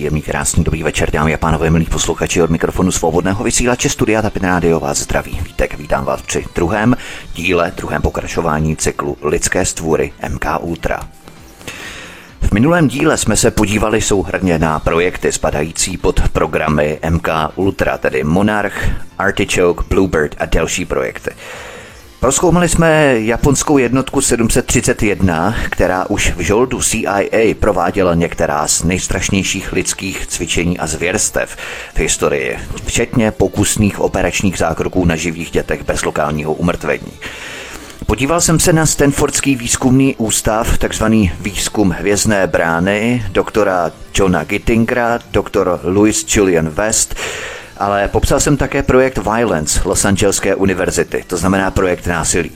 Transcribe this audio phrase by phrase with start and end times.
[0.00, 4.42] Příjemný, krásný, dobrý večer, dámy a pánové, milí posluchači od mikrofonu svobodného vysílače Studia Tapin
[4.42, 5.40] Radio vás zdraví.
[5.42, 6.96] Vítek, vítám vás při druhém
[7.34, 11.08] díle, druhém pokračování cyklu Lidské stvůry MK Ultra.
[12.40, 18.24] V minulém díle jsme se podívali souhrně na projekty spadající pod programy MK Ultra, tedy
[18.24, 21.30] Monarch, Artichoke, Bluebird a další projekty.
[22.20, 30.26] Proskoumali jsme japonskou jednotku 731, která už v žoldu CIA prováděla některá z nejstrašnějších lidských
[30.26, 31.56] cvičení a zvěrstev
[31.94, 37.12] v historii, včetně pokusných operačních zákroků na živých dětech bez lokálního umrtvení.
[38.06, 45.80] Podíval jsem se na Stanfordský výzkumný ústav, takzvaný výzkum hvězdné brány, doktora Johna Gittingera, doktor
[45.84, 47.14] Louis Julian West,
[47.80, 52.52] ale popsal jsem také projekt Violence Los Angeleské univerzity, to znamená projekt násilí.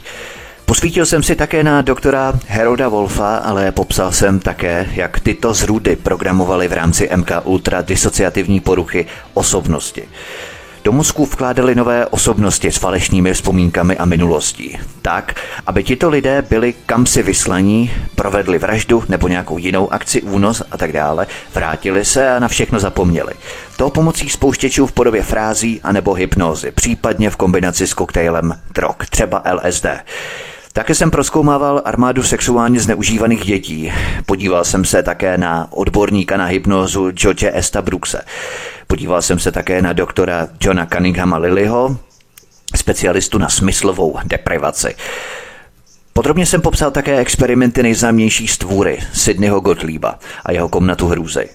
[0.67, 5.97] Posvítil jsem si také na doktora Heroda Wolfa, ale popsal jsem také, jak tyto zrůdy
[5.97, 10.09] programovali v rámci MK Ultra disociativní poruchy osobnosti.
[10.85, 14.79] Do mozku vkládali nové osobnosti s falešnými vzpomínkami a minulostí.
[15.03, 20.63] Tak, aby tito lidé byli kam si vyslaní, provedli vraždu nebo nějakou jinou akci, únos
[20.71, 23.33] a tak dále, vrátili se a na všechno zapomněli.
[23.77, 29.43] To pomocí spouštěčů v podobě frází anebo hypnózy, případně v kombinaci s koktejlem drog, třeba
[29.53, 29.87] LSD.
[30.77, 33.93] Také jsem proskoumával armádu sexuálně zneužívaných dětí.
[34.27, 38.23] Podíval jsem se také na odborníka na hypnozu George Estabrukse.
[38.87, 41.97] Podíval jsem se také na doktora Johna Cunninghama Lilyho,
[42.77, 44.95] specialistu na smyslovou deprivaci.
[46.13, 51.49] Podrobně jsem popsal také experimenty nejznámější stvůry Sydneyho Gottlieba a jeho komnatu hrůzy.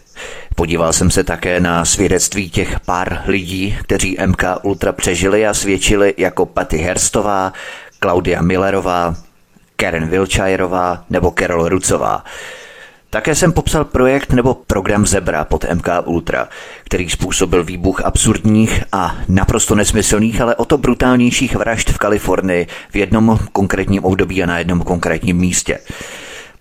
[0.55, 6.13] Podíval jsem se také na svědectví těch pár lidí, kteří MK Ultra přežili a svědčili
[6.17, 7.53] jako Patty Herstová,
[7.99, 9.15] Claudia Millerová,
[9.75, 12.23] Karen Wilchireová nebo Carol Rucová.
[13.09, 16.47] Také jsem popsal projekt nebo program Zebra pod MK Ultra,
[16.83, 22.95] který způsobil výbuch absurdních a naprosto nesmyslných, ale o to brutálnějších vražd v Kalifornii v
[22.95, 25.79] jednom konkrétním období a na jednom konkrétním místě.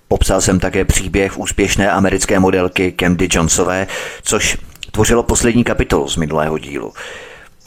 [0.09, 3.87] Popsal jsem také příběh úspěšné americké modelky Camdy Jonesové,
[4.23, 4.59] což
[4.91, 6.93] tvořilo poslední kapitolu z minulého dílu.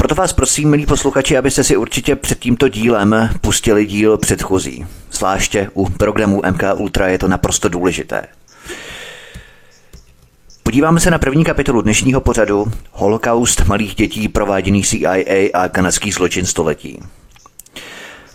[0.01, 4.85] Proto vás prosím, milí posluchači, abyste si určitě před tímto dílem pustili díl předchozí.
[5.12, 8.28] Zvláště u programu MK Ultra je to naprosto důležité.
[10.63, 16.45] Podíváme se na první kapitolu dnešního pořadu Holokaust malých dětí prováděný CIA a kanadský zločin
[16.45, 17.00] století.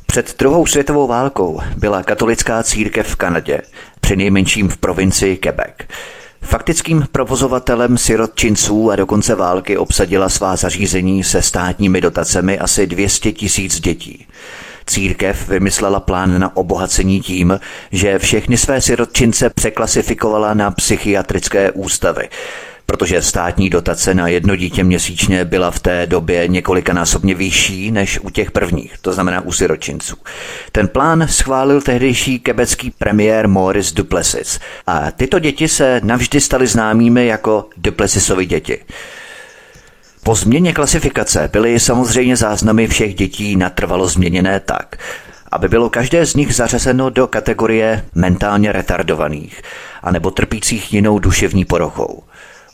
[0.07, 3.61] Před druhou světovou válkou byla katolická církev v Kanadě,
[4.01, 5.75] při nejmenším v provincii Quebec.
[6.43, 13.33] Faktickým provozovatelem sirotčinců a do konce války obsadila svá zařízení se státními dotacemi asi 200
[13.33, 14.27] tisíc dětí.
[14.87, 17.61] Církev vymyslela plán na obohacení tím,
[17.93, 22.29] že všechny své sirotčince překlasifikovala na psychiatrické ústavy,
[22.87, 28.31] protože státní dotace na jedno dítě měsíčně byla v té době několikanásobně vyšší než u
[28.31, 30.17] těch prvních, to znamená u siročinců.
[30.73, 37.27] Ten plán schválil tehdejší kebecký premiér Morris Duplessis a tyto děti se navždy staly známými
[37.27, 38.79] jako Duplessisovy děti.
[40.23, 44.97] Po změně klasifikace byly samozřejmě záznamy všech dětí natrvalo změněné tak,
[45.53, 49.63] aby bylo každé z nich zařazeno do kategorie mentálně retardovaných
[50.03, 52.23] anebo trpících jinou duševní porochou.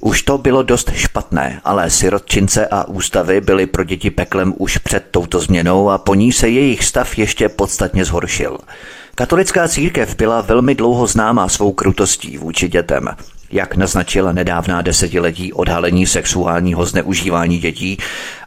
[0.04, 5.04] Už to bylo dost špatné, ale sirotčince a ústavy byly pro děti peklem už před
[5.10, 8.58] touto změnou a po ní se jejich stav ještě podstatně zhoršil.
[9.14, 13.08] Katolická církev byla velmi dlouho známá svou krutostí vůči dětem.
[13.50, 17.98] Jak naznačila nedávná desetiletí odhalení sexuálního zneužívání dětí,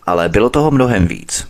[0.07, 1.47] ale bylo toho mnohem víc.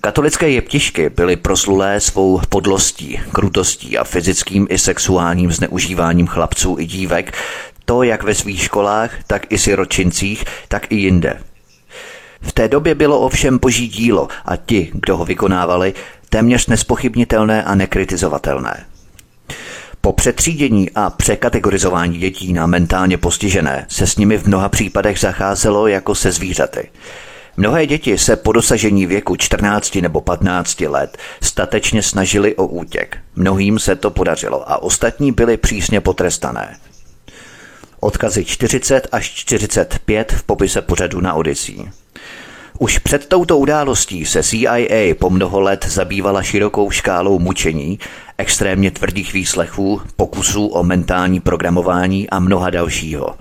[0.00, 7.36] Katolické jeptišky byly proslulé svou podlostí, krutostí a fyzickým i sexuálním zneužíváním chlapců i dívek,
[7.86, 11.40] to jak ve svých školách, tak i siročincích, tak i jinde.
[12.40, 15.94] V té době bylo ovšem boží dílo a ti, kdo ho vykonávali,
[16.28, 18.84] téměř nespochybnitelné a nekritizovatelné.
[20.00, 25.86] Po přetřídění a překategorizování dětí na mentálně postižené se s nimi v mnoha případech zacházelo
[25.86, 26.90] jako se zvířaty.
[27.56, 33.18] Mnohé děti se po dosažení věku 14 nebo 15 let statečně snažili o útěk.
[33.36, 36.76] Mnohým se to podařilo a ostatní byli přísně potrestané.
[38.00, 41.90] Odkazy 40 až 45 v popise pořadu na Odisí.
[42.78, 47.98] Už před touto událostí se CIA po mnoho let zabývala širokou škálou mučení,
[48.38, 53.36] extrémně tvrdých výslechů, pokusů o mentální programování a mnoha dalšího.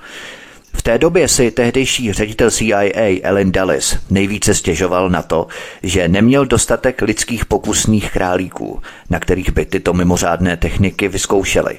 [0.73, 5.47] V té době si tehdejší ředitel CIA Ellen Dulles nejvíce stěžoval na to,
[5.83, 11.77] že neměl dostatek lidských pokusných králíků, na kterých by tyto mimořádné techniky vyzkoušely.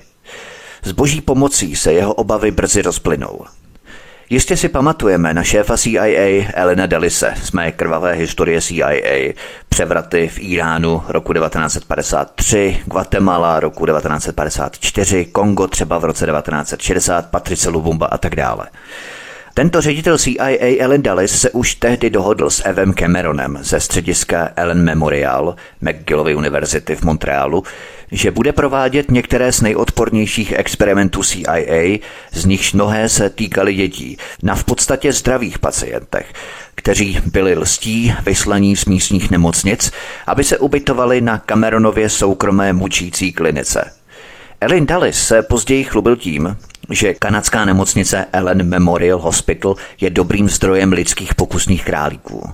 [0.87, 3.44] S boží pomocí se jeho obavy brzy rozplynou.
[4.31, 9.33] Jistě si pamatujeme na šéfa CIA Elena Delise z mé krvavé historie CIA,
[9.69, 18.06] převraty v Iránu roku 1953, Guatemala roku 1954, Kongo třeba v roce 1960, Patrice Lubumba
[18.06, 18.67] a tak dále.
[19.55, 24.85] Tento ředitel CIA Ellen Dulles se už tehdy dohodl s Evem Cameronem ze střediska Ellen
[24.85, 27.65] Memorial McGillovy univerzity v Montrealu,
[28.12, 31.99] že bude provádět některé z nejodpornějších experimentů CIA,
[32.32, 36.32] z nichž mnohé se týkaly dětí, na v podstatě zdravých pacientech,
[36.75, 39.93] kteří byli lstí vyslaní z místních nemocnic,
[40.26, 43.93] aby se ubytovali na Cameronově soukromé mučící klinice.
[44.61, 46.56] Ellen Dulles se později chlubil tím,
[46.91, 52.50] že kanadská nemocnice Ellen Memorial Hospital je dobrým zdrojem lidských pokusných králíků.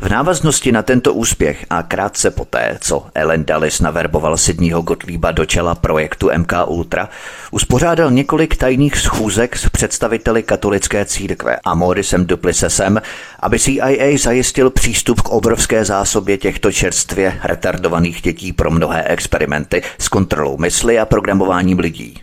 [0.00, 5.44] V návaznosti na tento úspěch a krátce poté, co Ellen Dallis naverboval Sidneyho Gottlieba do
[5.46, 7.08] čela projektu MK Ultra,
[7.50, 13.02] uspořádal několik tajných schůzek s představiteli katolické církve a Morisem Duplicesem,
[13.40, 20.08] aby CIA zajistil přístup k obrovské zásobě těchto čerstvě retardovaných dětí pro mnohé experimenty s
[20.08, 22.18] kontrolou mysli a programováním lidí.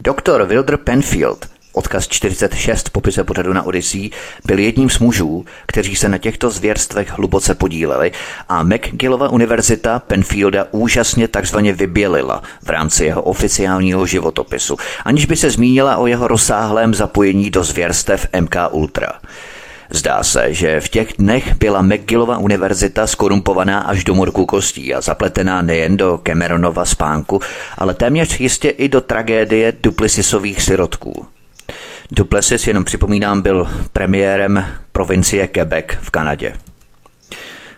[0.00, 4.10] Doktor Wilder Penfield Odkaz 46 v popise pořadu na Odyssey
[4.44, 8.12] byl jedním z mužů, kteří se na těchto zvěrstvech hluboce podíleli
[8.48, 15.50] a McGillova univerzita Penfielda úžasně takzvaně vybělila v rámci jeho oficiálního životopisu, aniž by se
[15.50, 19.12] zmínila o jeho rozsáhlém zapojení do zvěrstev MK Ultra.
[19.90, 25.00] Zdá se, že v těch dnech byla McGillova univerzita skorumpovaná až do morku kostí a
[25.00, 27.40] zapletená nejen do Cameronova spánku,
[27.78, 31.26] ale téměř jistě i do tragédie duplicisových sirotků.
[32.10, 36.52] Duplessis, jenom připomínám, byl premiérem provincie Quebec v Kanadě.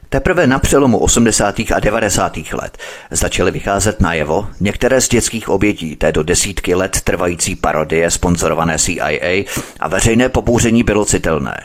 [0.08, 1.60] Teprve na přelomu 80.
[1.74, 2.36] a 90.
[2.52, 2.78] let
[3.10, 9.44] začaly vycházet najevo některé z dětských obětí této desítky let trvající parodie sponzorované CIA
[9.80, 11.60] a veřejné pobouření bylo citelné.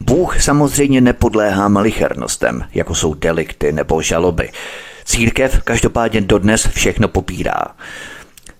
[0.00, 4.50] Bůh samozřejmě nepodléhá malichernostem, jako jsou delikty nebo žaloby.
[5.04, 7.64] Církev každopádně dodnes všechno popírá.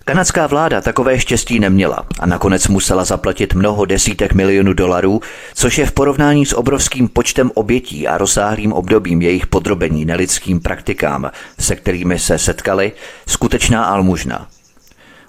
[0.09, 5.21] Kanadská vláda takové štěstí neměla a nakonec musela zaplatit mnoho desítek milionů dolarů,
[5.53, 11.31] což je v porovnání s obrovským počtem obětí a rozsáhlým obdobím jejich podrobení nelidským praktikám,
[11.59, 12.91] se kterými se setkali,
[13.27, 14.47] skutečná almužna.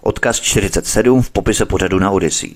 [0.00, 2.54] Odkaz 47 v popise pořadu na Odyssey.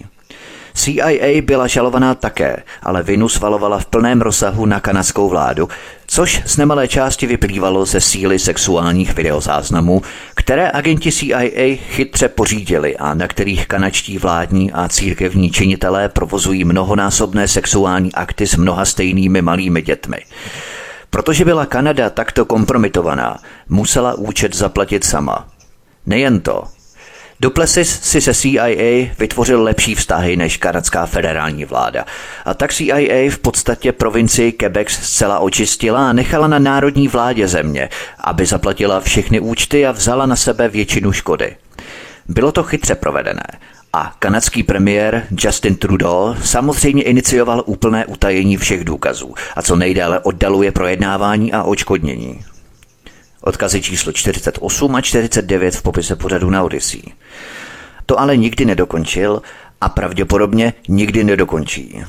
[0.74, 5.68] CIA byla žalovaná také, ale vinu svalovala v plném rozsahu na kanadskou vládu,
[6.06, 10.02] což z nemalé části vyplývalo ze síly sexuálních videozáznamů,
[10.34, 17.48] které agenti CIA chytře pořídili a na kterých kanačtí vládní a církevní činitelé provozují mnohonásobné
[17.48, 20.18] sexuální akty s mnoha stejnými malými dětmi.
[21.10, 23.38] Protože byla Kanada takto kompromitovaná,
[23.68, 25.48] musela účet zaplatit sama.
[26.06, 26.64] Nejen to,
[27.40, 32.04] Duplessis si se CIA vytvořil lepší vztahy než kanadská federální vláda.
[32.44, 37.88] A tak CIA v podstatě provincii Quebec zcela očistila a nechala na národní vládě země,
[38.20, 41.56] aby zaplatila všechny účty a vzala na sebe většinu škody.
[42.28, 43.46] Bylo to chytře provedené
[43.92, 50.72] a kanadský premiér Justin Trudeau samozřejmě inicioval úplné utajení všech důkazů a co nejdéle oddaluje
[50.72, 52.44] projednávání a očkodnění.
[53.46, 57.02] Odkazy číslo 48 a 49 v popise pořadu na Odyssey.
[58.06, 59.42] To ale nikdy nedokončil
[59.80, 62.04] a pravděpodobně nikdy nedokončí.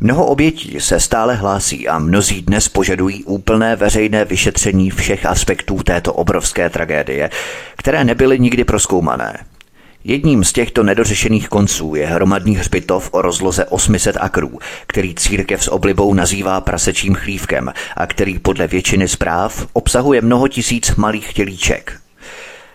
[0.00, 6.12] Mnoho obětí se stále hlásí a mnozí dnes požadují úplné veřejné vyšetření všech aspektů této
[6.12, 7.30] obrovské tragédie,
[7.76, 9.38] které nebyly nikdy proskoumané.
[10.06, 15.72] Jedním z těchto nedořešených konců je hromadný hřbitov o rozloze 800 akrů, který církev s
[15.72, 22.00] oblibou nazývá prasečím chlívkem a který podle většiny zpráv obsahuje mnoho tisíc malých tělíček.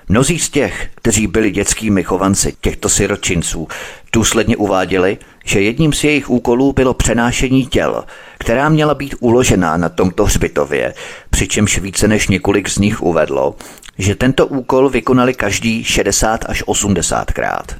[0.07, 3.67] Mnozí z těch, kteří byli dětskými chovanci těchto siročinců,
[4.13, 5.17] důsledně uváděli,
[5.49, 8.03] že jedním z jejich úkolů bylo přenášení těl,
[8.37, 10.93] která měla být uložená na tomto hřbitově,
[11.29, 13.55] přičemž více než několik z nich uvedlo,
[13.97, 17.75] že tento úkol vykonali každý 60 až 80 krát.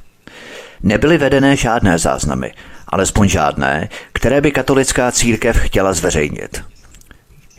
[0.82, 2.52] Nebyly vedené žádné záznamy,
[2.88, 6.62] alespoň žádné, které by katolická církev chtěla zveřejnit.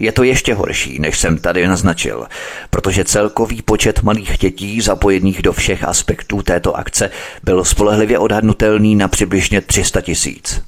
[0.02, 2.28] Je to ještě horší, než jsem tady naznačil,
[2.70, 7.10] protože celkový počet malých dětí zapojených do všech aspektů této akce
[7.44, 10.62] byl spolehlivě odhadnutelný na přibližně 300 tisíc.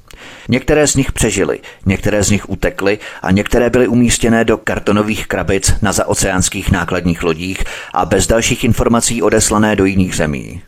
[0.50, 5.74] Některé z nich přežily, některé z nich utekly a některé byly umístěné do kartonových krabic
[5.82, 7.64] na zaoceánských nákladních lodích
[7.94, 10.62] a bez dalších informací odeslané do jiných zemí.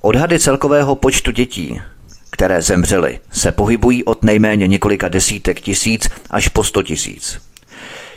[0.00, 1.80] Odhady celkového počtu dětí,
[2.30, 7.49] které zemřely, se pohybují od nejméně několika desítek tisíc až po sto tisíc.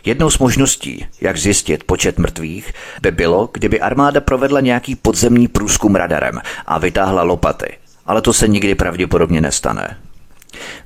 [0.06, 5.96] Jednou z možností, jak zjistit počet mrtvých, by bylo, kdyby armáda provedla nějaký podzemní průzkum
[5.96, 7.78] radarem a vytáhla lopaty.
[8.06, 9.98] Ale to se nikdy pravděpodobně nestane.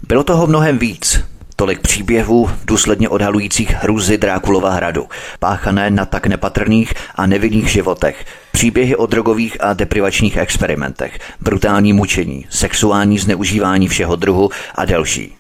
[0.08, 1.24] Bylo toho mnohem víc,
[1.60, 5.08] Tolik příběhů důsledně odhalujících hrůzy Drákulova hradu,
[5.40, 12.46] páchané na tak nepatrných a nevinných životech, příběhy o drogových a deprivačních experimentech, brutální mučení,
[12.50, 15.37] sexuální zneužívání všeho druhu a další.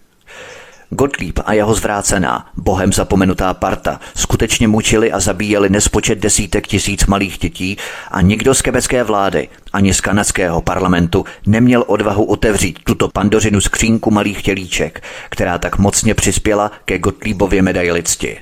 [0.90, 7.38] Gottlieb a jeho zvrácená, bohem zapomenutá parta skutečně mučili a zabíjeli nespočet desítek tisíc malých
[7.38, 7.78] dětí
[8.12, 14.12] a nikdo z kebecké vlády ani z kanadského parlamentu neměl odvahu otevřít tuto pandořinu skřínku
[14.12, 18.38] malých tělíček, která tak mocně přispěla ke Gottliebově medaili cti.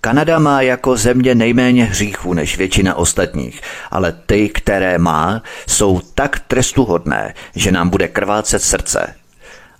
[0.00, 6.38] Kanada má jako země nejméně hříchů než většina ostatních, ale ty, které má, jsou tak
[6.38, 9.14] trestuhodné, že nám bude krvácet srdce.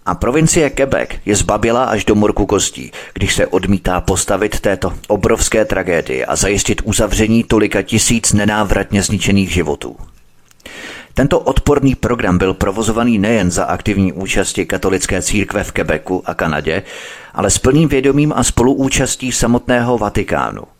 [0.07, 5.65] A provincie Quebec je zbabila až do morku kostí, když se odmítá postavit této obrovské
[5.65, 9.97] tragédii a zajistit uzavření tolika tisíc nenávratně zničených životů.
[11.15, 16.83] Tento odporný program byl provozovaný nejen za aktivní účasti katolické církve v Quebecu a Kanadě,
[17.35, 20.74] ale s plným vědomím a spoluúčastí samotného Vatikánu.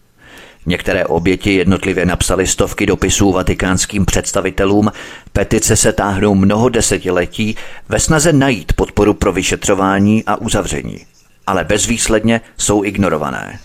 [0.67, 4.93] Některé oběti jednotlivě napsali stovky dopisů vatikánským představitelům,
[5.33, 7.57] petice se táhnou mnoho desetiletí
[7.89, 10.99] ve snaze najít podporu pro vyšetřování a uzavření,
[11.47, 13.59] ale bezvýsledně jsou ignorované.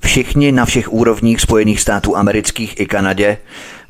[0.00, 3.38] Všichni na všech úrovních Spojených států amerických i Kanadě,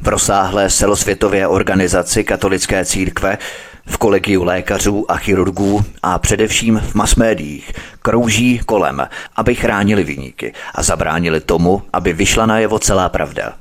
[0.00, 3.38] v rozsáhlé celosvětové organizaci katolické církve,
[3.86, 7.72] v kolegiu lékařů a chirurgů a především v masmédiích
[8.06, 13.52] krouží kolem, aby chránili vyníky a zabránili tomu, aby vyšla na jevo celá pravda.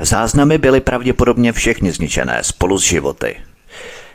[0.00, 3.36] Záznamy byly pravděpodobně všechny zničené spolu s životy.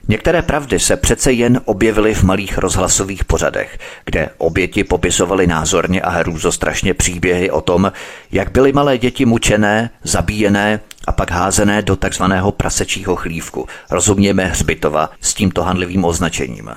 [0.08, 6.10] Některé pravdy se přece jen objevily v malých rozhlasových pořadech, kde oběti popisovaly názorně a
[6.10, 7.92] hrůzostrašně příběhy o tom,
[8.32, 15.10] jak byly malé děti mučené, zabíjené a pak házené do takzvaného prasečího chlívku, rozumněme hřbitova
[15.22, 16.70] s tímto handlivým označením.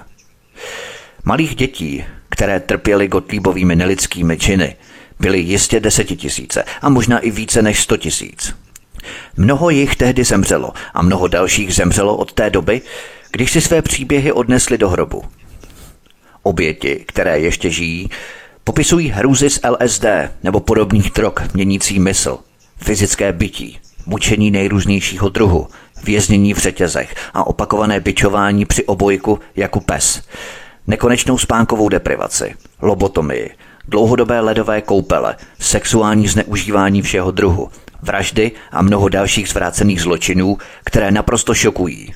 [1.25, 4.77] Malých dětí, které trpěly Gottliebovými nelidskými činy,
[5.21, 8.55] byly jistě desetitisíce a možná i více než sto tisíc.
[9.37, 12.81] Mnoho jich tehdy zemřelo a mnoho dalších zemřelo od té doby,
[13.33, 15.25] když si své příběhy odnesli do hrobu.
[16.43, 18.11] Oběti, které ještě žijí,
[18.65, 20.05] popisují hrůzy z LSD
[20.43, 22.39] nebo podobných drog měnící mysl,
[22.77, 25.69] fyzické bytí, mučení nejrůznějšího druhu,
[26.05, 30.23] věznění v řetězech a opakované byčování při obojku jako pes,
[30.91, 33.51] nekonečnou spánkovou deprivaci, lobotomii,
[33.89, 37.69] dlouhodobé ledové koupele, sexuální zneužívání všeho druhu,
[38.03, 42.15] vraždy a mnoho dalších zvrácených zločinů, které naprosto šokují.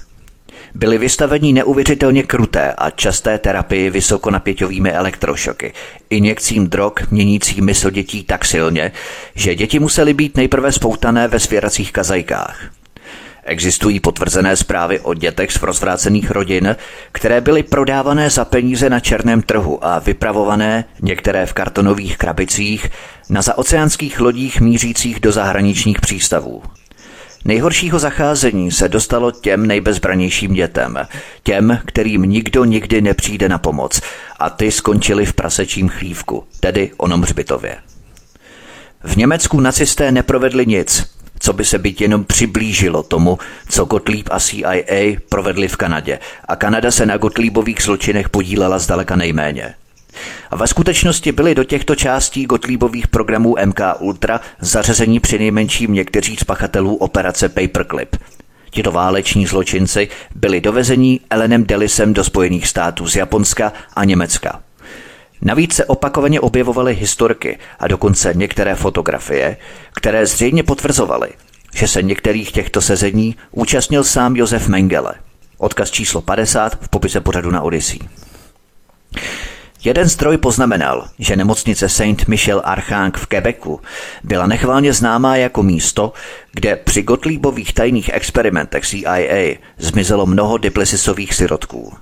[0.75, 5.73] Byli vystaveni neuvěřitelně kruté a časté terapii vysokonapěťovými elektrošoky,
[6.11, 8.93] injekcím drog měnící mysl dětí tak silně,
[9.35, 12.71] že děti musely být nejprve spoutané ve svěracích kazajkách.
[13.45, 16.77] Existují potvrzené zprávy o dětech z rozvrácených rodin,
[17.13, 22.91] které byly prodávané za peníze na černém trhu a vypravované, některé v kartonových krabicích,
[23.31, 26.63] na zaoceánských lodích mířících do zahraničních přístavů.
[27.45, 30.99] Nejhoršího zacházení se dostalo těm nejbezbranějším dětem,
[31.43, 34.01] těm, kterým nikdo nikdy nepřijde na pomoc
[34.39, 37.77] a ty skončili v prasečím chlívku, tedy onom hřbitově.
[39.05, 41.14] V Německu nacisté neprovedli nic,
[41.45, 46.57] co by se byť jenom přiblížilo tomu, co Gottlieb a CIA provedli v Kanadě a
[46.57, 49.75] Kanada se na Gottliebových zločinech podílela zdaleka nejméně.
[50.51, 56.45] A ve skutečnosti byly do těchto částí Gottliebových programů MK Ultra zařazení přinejmenším někteří z
[56.45, 58.17] pachatelů operace Paperclip.
[58.71, 64.61] Tito váleční zločinci byli dovezení Elenem Delisem do Spojených států z Japonska a Německa.
[65.45, 69.57] Navíc se opakovaně objevovaly historky a dokonce některé fotografie,
[69.95, 71.29] které zřejmě potvrzovaly,
[71.75, 75.15] že se některých těchto sezení účastnil sám Josef Mengele.
[75.59, 77.99] Odkaz číslo 50 v popise pořadu na Odyssey.
[79.85, 83.81] Jeden zdroj poznamenal, že nemocnice Saint Michel Archange v Quebecu
[84.23, 86.13] byla nechválně známá jako místo,
[86.53, 91.93] kde při Gottliebových tajných experimentech CIA zmizelo mnoho diplisisových sirotků.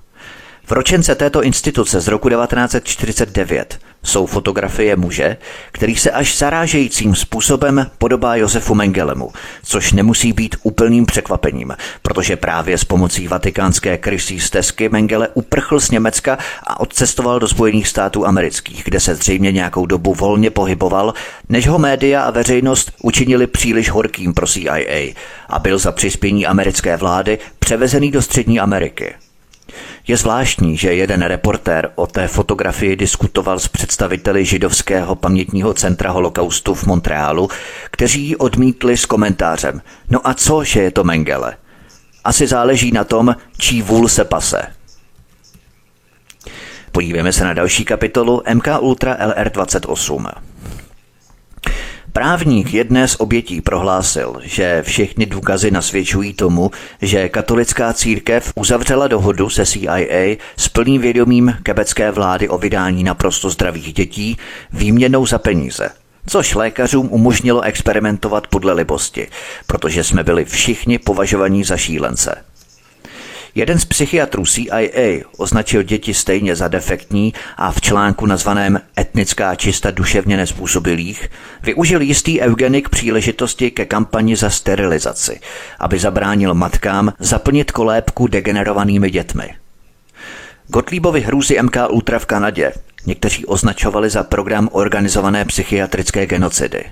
[0.67, 5.37] V ročence této instituce z roku 1949 jsou fotografie muže,
[5.73, 12.79] který se až zarážejícím způsobem podobá Josefu Mengelemu, což nemusí být úplným překvapením, protože právě
[12.79, 18.85] s pomocí vatikánské krysí stezky Mengele uprchl z Německa a odcestoval do Spojených států amerických,
[18.85, 21.15] kde se zřejmě nějakou dobu volně pohyboval,
[21.49, 25.15] než ho média a veřejnost učinili příliš horkým pro CIA
[25.49, 29.15] a byl za přispění americké vlády převezený do Střední Ameriky.
[30.09, 36.75] Je zvláštní, že jeden reportér o té fotografii diskutoval s představiteli židovského pamětního centra holokaustu
[36.75, 37.49] v Montrealu,
[37.91, 41.57] kteří ji odmítli s komentářem No a co, že je to Mengele?
[42.25, 44.63] Asi záleží na tom, čí vůl se pase.
[46.93, 50.33] Podívejme se na další kapitolu MK Ultra LR28.
[52.13, 56.71] Právník jedné z obětí prohlásil, že všechny důkazy nasvědčují tomu,
[57.03, 63.51] že katolická církev uzavřela dohodu se CIA s plným vědomím kebecké vlády o vydání naprosto
[63.51, 64.37] zdravých dětí
[64.73, 65.91] výměnou za peníze
[66.27, 69.29] což lékařům umožnilo experimentovat podle libosti,
[69.67, 72.45] protože jsme byli všichni považovaní za šílence.
[73.55, 79.91] Jeden z psychiatrů CIA označil děti stejně za defektní a v článku nazvaném Etnická čista
[79.91, 81.29] duševně nespůsobilých
[81.63, 85.41] využil jistý eugenik příležitosti ke kampani za sterilizaci,
[85.79, 89.55] aby zabránil matkám zaplnit kolébku degenerovanými dětmi.
[90.67, 92.73] Gottliebovi hrůzy MK Ultra v Kanadě
[93.07, 96.85] někteří označovali za program organizované psychiatrické genocidy.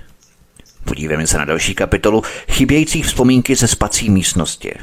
[0.83, 4.73] Podívejme se na další kapitolu chybějící vzpomínky ze spací místnosti.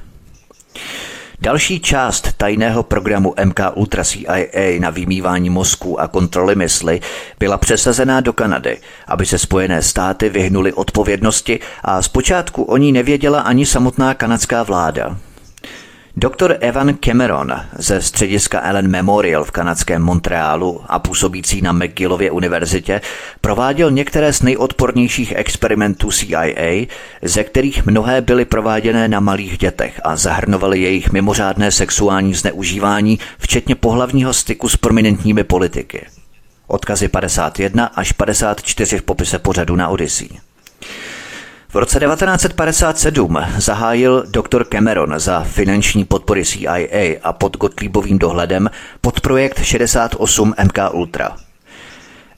[1.40, 7.00] Další část tajného programu MK Ultra CIA na vymývání mozku a kontroly mysli
[7.38, 13.40] byla přesazená do Kanady, aby se Spojené státy vyhnuli odpovědnosti a zpočátku o ní nevěděla
[13.40, 15.16] ani samotná kanadská vláda.
[16.20, 23.00] Doktor Evan Cameron ze střediska Ellen Memorial v kanadském Montrealu a působící na McGillově univerzitě
[23.40, 26.87] prováděl některé z nejodpornějších experimentů CIA,
[27.22, 33.75] ze kterých mnohé byly prováděné na malých dětech a zahrnovaly jejich mimořádné sexuální zneužívání, včetně
[33.75, 36.06] pohlavního styku s prominentními politiky.
[36.66, 40.28] Odkazy 51 až 54 v popise pořadu na Odyssey.
[41.78, 44.64] V roce 1957 zahájil dr.
[44.64, 51.36] Cameron za finanční podpory CIA a pod Gottliebovým dohledem podprojekt 68 MK Ultra.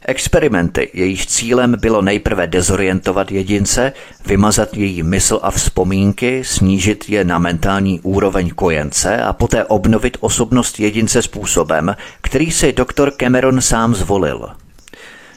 [0.06, 3.92] Experimenty, jejíž cílem bylo nejprve dezorientovat jedince,
[4.26, 10.80] vymazat její mysl a vzpomínky, snížit je na mentální úroveň kojence a poté obnovit osobnost
[10.80, 14.48] jedince způsobem, který si doktor Cameron sám zvolil–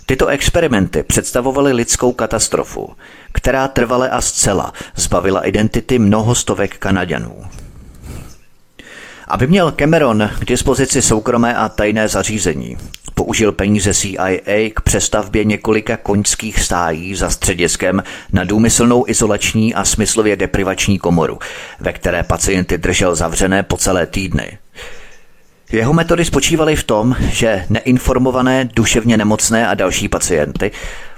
[0.05, 2.95] Tyto experimenty představovaly lidskou katastrofu,
[3.33, 7.43] která trvale a zcela zbavila identity mnoho stovek Kanaďanů.
[9.27, 12.77] Aby měl Cameron k dispozici soukromé a tajné zařízení,
[13.13, 20.35] použil peníze CIA k přestavbě několika koňských stájí za střediskem na důmyslnou izolační a smyslově
[20.35, 21.39] deprivační komoru,
[21.79, 24.57] ve které pacienty držel zavřené po celé týdny.
[25.71, 30.71] Jeho metody spočívaly v tom, že neinformované, duševně nemocné a další pacienty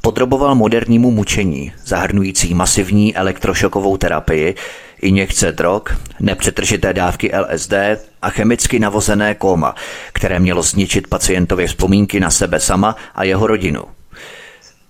[0.05, 4.55] podroboval modernímu mučení, zahrnující masivní elektrošokovou terapii,
[5.01, 5.81] injekce drog,
[6.19, 7.73] nepřetržité dávky LSD
[8.21, 9.75] a chemicky navozené kóma,
[10.13, 13.94] které mělo zničit pacientově vzpomínky na sebe sama a jeho rodinu.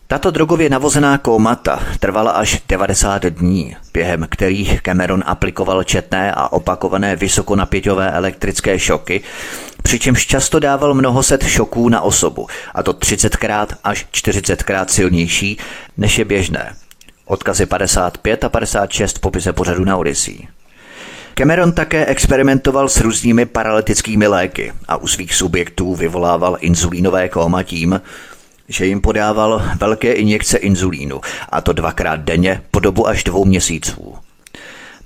[0.07, 7.15] Tato drogově navozená kómata trvala až 90 dní, během kterých Cameron aplikoval četné a opakované
[7.15, 9.21] vysokonapěťové elektrické šoky,
[9.83, 15.57] přičemž často dával mnoho set šoků na osobu, a to 30krát až 40krát silnější,
[15.97, 16.75] než je běžné.
[17.25, 20.47] Odkazy 55 a 56 v popise pořadu na Odyssey.
[21.33, 28.01] Cameron také experimentoval s různými paralytickými léky a u svých subjektů vyvolával inzulínové kóma tím,
[28.69, 34.15] že jim podával velké injekce inzulínu, a to dvakrát denně po dobu až dvou měsíců.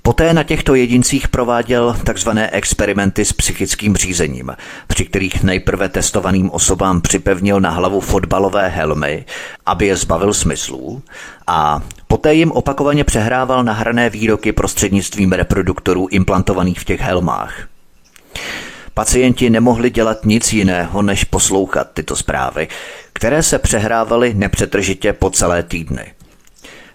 [0.02, 2.28] Poté na těchto jedincích prováděl tzv.
[2.50, 9.24] experimenty s psychickým řízením, při kterých nejprve testovaným osobám připevnil na hlavu fotbalové helmy,
[9.66, 11.02] aby je zbavil smyslů,
[11.46, 17.66] a poté jim opakovaně přehrával nahrané výroky prostřednictvím reproduktorů implantovaných v těch helmách.
[18.94, 22.68] Pacienti nemohli dělat nic jiného, než poslouchat tyto zprávy,
[23.20, 26.12] které se přehrávaly nepřetržitě po celé týdny.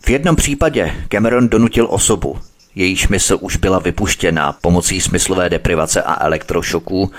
[0.05, 2.39] V jednom případě Cameron donutil osobu,
[2.75, 7.11] jejíž mysl už byla vypuštěna pomocí smyslové deprivace a elektrošoků,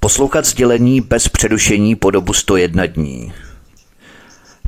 [0.00, 3.32] poslouchat sdělení bez přerušení po dobu 101 dní.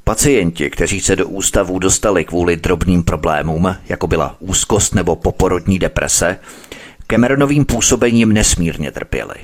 [0.05, 6.39] Pacienti, kteří se do ústavů dostali kvůli drobným problémům, jako byla úzkost nebo poporodní deprese,
[7.07, 9.35] Cameronovým působením nesmírně trpěli.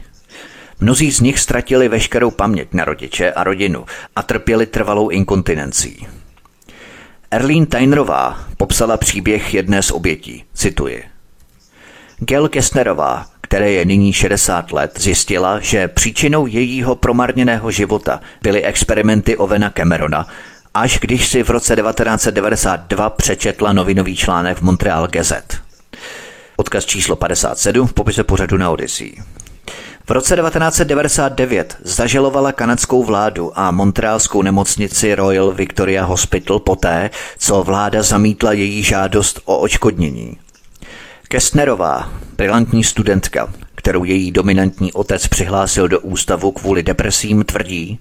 [0.80, 3.84] Mnozí z nich ztratili veškerou paměť na rodiče a rodinu
[4.16, 6.06] a trpěli trvalou inkontinencí.
[7.30, 10.44] Erlín Teinerová popsala příběh jedné z obětí.
[10.54, 11.04] Cituji.
[12.18, 19.36] Gel Kessnerová, které je nyní 60 let, zjistila, že příčinou jejího promarněného života byly experimenty
[19.36, 20.26] Ovena Camerona,
[20.74, 25.56] až když si v roce 1992 přečetla novinový článek v Montreal Gazette.
[26.56, 29.12] Odkaz číslo 57 v popise pořadu na Odyssey.
[30.08, 38.02] V roce 1999 zažalovala kanadskou vládu a montrealskou nemocnici Royal Victoria Hospital poté, co vláda
[38.02, 40.36] zamítla její žádost o očkodnění.
[41.28, 47.98] Kestnerová, brilantní studentka, kterou její dominantní otec přihlásil do ústavu kvůli depresím, tvrdí,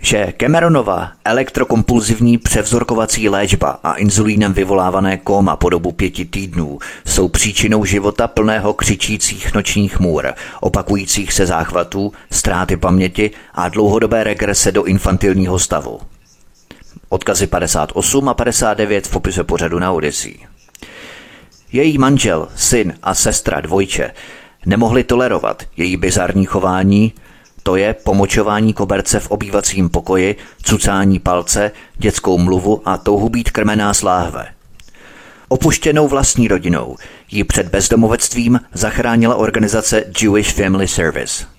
[0.00, 7.84] že Cameronova elektrokompulzivní převzorkovací léčba a inzulínem vyvolávané kóma po dobu pěti týdnů jsou příčinou
[7.84, 15.58] života plného křičících nočních můr, opakujících se záchvatů, ztráty paměti a dlouhodobé regrese do infantilního
[15.58, 16.00] stavu.
[17.08, 20.34] Odkazy 58 a 59 v popise pořadu na Odyssey.
[21.72, 24.10] Její manžel, syn a sestra dvojče
[24.66, 27.12] nemohli tolerovat její bizarní chování,
[27.62, 33.94] to je pomočování koberce v obývacím pokoji, cucání palce, dětskou mluvu a touhu být krmená
[33.94, 34.46] sláhve.
[35.48, 36.96] Opuštěnou vlastní rodinou
[37.30, 41.44] ji před bezdomovectvím zachránila organizace Jewish Family Service–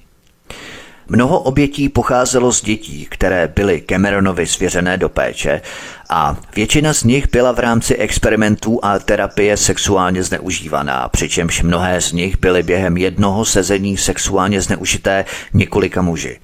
[1.13, 5.62] Mnoho obětí pocházelo z dětí, které byly Cameronovi svěřené do péče
[6.10, 12.12] a většina z nich byla v rámci experimentů a terapie sexuálně zneužívaná, přičemž mnohé z
[12.12, 16.39] nich byly během jednoho sezení sexuálně zneužité několika muži.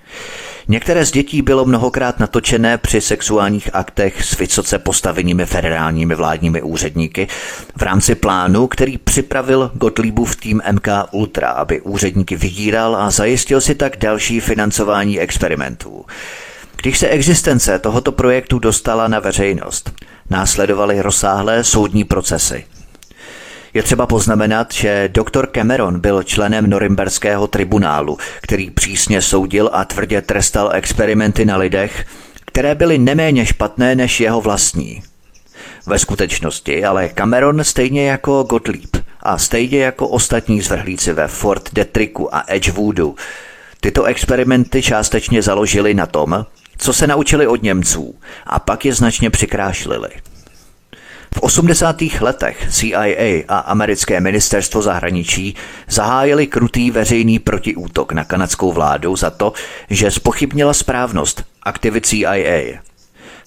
[0.70, 7.28] Některé z dětí bylo mnohokrát natočené při sexuálních aktech s vysoce postavenými federálními vládními úředníky
[7.78, 13.76] v rámci plánu, který připravil Gottliebův tým MK Ultra, aby úředníky vydíral a zajistil si
[13.76, 16.06] tak další financování experimentů.
[16.82, 19.92] Když se existence tohoto projektu dostala na veřejnost,
[20.30, 22.66] následovaly rozsáhlé soudní procesy.
[23.74, 30.22] Je třeba poznamenat, že doktor Cameron byl členem Norimberského tribunálu, který přísně soudil a tvrdě
[30.22, 32.06] trestal experimenty na lidech,
[32.46, 35.04] které byly neméně špatné než jeho vlastní.
[35.86, 42.36] Ve skutečnosti ale Cameron stejně jako Gottlieb a stejně jako ostatní zvrhlíci ve Fort Detricku
[42.36, 43.16] a Edgewoodu
[43.82, 46.46] tyto experimenty částečně založili na tom,
[46.78, 50.10] co se naučili od Němců a pak je značně přikrášlili.
[51.38, 51.96] V 80.
[52.22, 55.56] letech CIA a americké ministerstvo zahraničí
[55.90, 59.54] zahájili krutý veřejný protiútok na kanadskou vládu za to,
[59.90, 62.82] že spochybnila správnost aktivit CIA.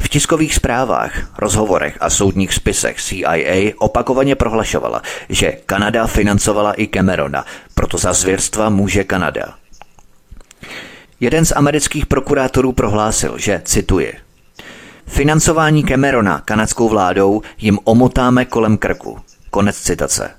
[0.00, 7.44] V tiskových zprávách, rozhovorech a soudních spisech CIA opakovaně prohlašovala, že Kanada financovala i Camerona,
[7.74, 9.54] proto za zvěrstva může Kanada.
[11.20, 14.12] Jeden z amerických prokurátorů prohlásil, že, cituje,
[15.10, 19.18] Financování Camerona kanadskou vládou jim omotáme kolem krku.
[19.50, 20.30] Konec citace.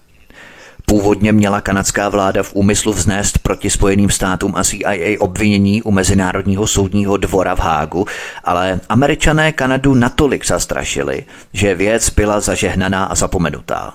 [0.85, 6.67] Původně měla kanadská vláda v úmyslu vznést proti Spojeným státům a CIA obvinění u Mezinárodního
[6.67, 8.05] soudního dvora v Hágu,
[8.43, 13.93] ale američané Kanadu natolik zastrašili, že věc byla zažehnaná a zapomenutá.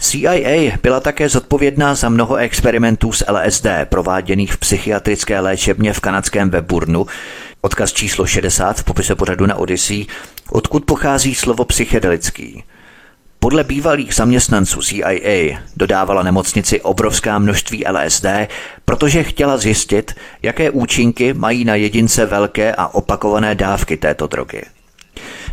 [0.00, 6.50] CIA byla také zodpovědná za mnoho experimentů s LSD prováděných v psychiatrické léčebně v kanadském
[6.50, 7.06] Weburnu,
[7.60, 10.06] Odkaz číslo 60 v popise pořadu na Odyssey,
[10.50, 12.64] odkud pochází slovo psychedelický.
[13.38, 18.26] Podle bývalých zaměstnanců CIA dodávala nemocnici obrovská množství LSD,
[18.84, 24.62] protože chtěla zjistit, jaké účinky mají na jedince velké a opakované dávky této drogy.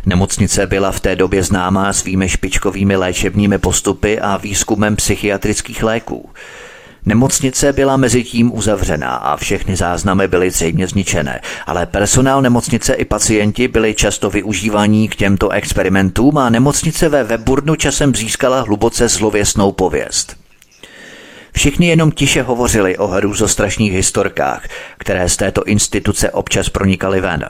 [0.06, 6.30] Nemocnice byla v té době známá svými špičkovými léčebními postupy a výzkumem psychiatrických léků.
[7.08, 13.04] Nemocnice byla mezi tím uzavřená a všechny záznamy byly zřejmě zničené, ale personál nemocnice i
[13.04, 19.72] pacienti byli často využívaní k těmto experimentům a nemocnice ve Weburnu časem získala hluboce zlověsnou
[19.72, 20.36] pověst.
[21.52, 24.68] Všichni jenom tiše hovořili o hrůzostrašných historkách,
[24.98, 27.46] které z této instituce občas pronikaly ven.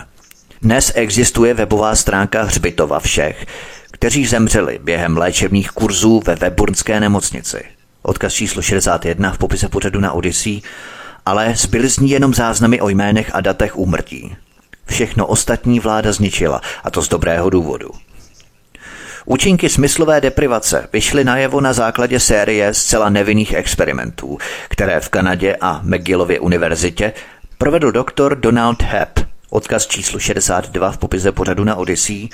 [0.62, 3.47] Dnes existuje webová stránka hřbitova všech,
[3.90, 10.12] kteří zemřeli během léčebných kurzů ve Weburnské nemocnici odkaz číslo 61 v popise pořadu na
[10.12, 10.61] Odyssey,
[11.26, 14.37] ale zbyly z ní jenom záznamy o jménech a datech úmrtí.
[14.87, 17.90] Všechno ostatní vláda zničila, a to z dobrého důvodu.
[19.24, 25.80] Účinky smyslové deprivace vyšly najevo na základě série zcela nevinných experimentů, které v Kanadě a
[25.82, 27.12] McGillově univerzitě
[27.58, 32.28] provedl doktor Donald Hepp, odkaz číslo 62 v popise pořadu na Odyssey,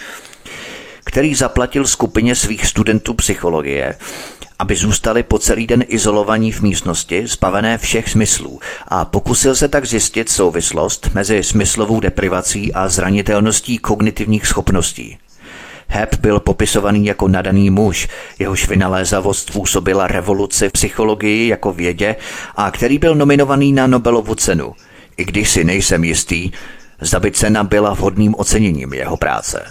[1.04, 3.94] který zaplatil skupině svých studentů psychologie,
[4.58, 9.86] aby zůstali po celý den izolovaní v místnosti, zbavené všech smyslů a pokusil se tak
[9.86, 15.18] zjistit souvislost mezi smyslovou deprivací a zranitelností kognitivních schopností.
[15.88, 22.16] Hebb byl popisovaný jako nadaný muž, jehož vynalézavost způsobila revoluci v psychologii jako vědě
[22.56, 24.72] a který byl nominovaný na Nobelovu cenu,
[25.16, 26.50] i když si nejsem jistý,
[27.00, 29.64] zda by cena byla vhodným oceněním jeho práce.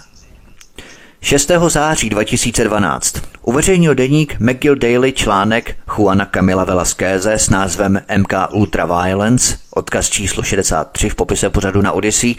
[1.20, 1.50] 6.
[1.68, 10.10] září 2012 uveřejnil deník McGill Daily článek Juana Camila Velasqueze s názvem MK Ultraviolence, odkaz
[10.10, 12.34] číslo 63 v popise pořadu na Odyssey,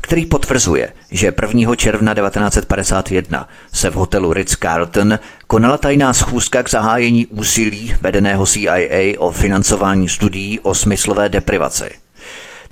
[0.00, 1.76] který potvrzuje, že 1.
[1.76, 9.30] června 1951 se v hotelu Ritz-Carlton konala tajná schůzka k zahájení úsilí vedeného CIA o
[9.30, 11.90] financování studií o smyslové deprivaci.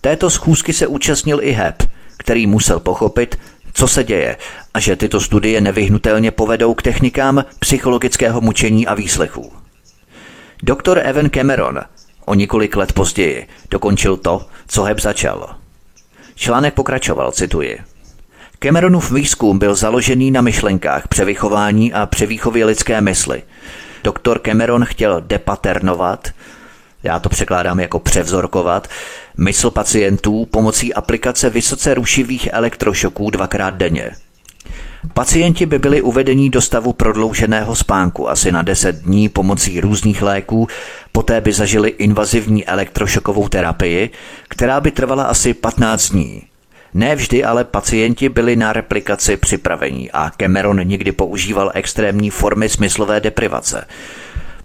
[0.00, 1.82] Této schůzky se účastnil i Hebb,
[2.18, 3.38] který musel pochopit,
[3.78, 4.36] co se děje
[4.74, 9.52] a že tyto studie nevyhnutelně povedou k technikám psychologického mučení a výslechů.
[10.62, 11.80] Doktor Evan Cameron
[12.24, 15.54] o několik let později dokončil to, co Hebb začal.
[16.34, 17.78] Článek pokračoval, cituji.
[18.58, 23.42] Cameronův výzkum byl založený na myšlenkách převychování a převýchově lidské mysli.
[24.04, 26.28] Doktor Cameron chtěl depaternovat,
[27.02, 28.88] já to překládám jako převzorkovat,
[29.36, 34.10] mysl pacientů pomocí aplikace vysoce rušivých elektrošoků dvakrát denně.
[35.14, 40.68] Pacienti by byli uvedení do stavu prodlouženého spánku asi na 10 dní pomocí různých léků,
[41.12, 44.10] poté by zažili invazivní elektrošokovou terapii,
[44.48, 46.42] která by trvala asi 15 dní.
[46.94, 53.20] Ne vždy ale pacienti byli na replikaci připravení a Cameron někdy používal extrémní formy smyslové
[53.20, 53.86] deprivace.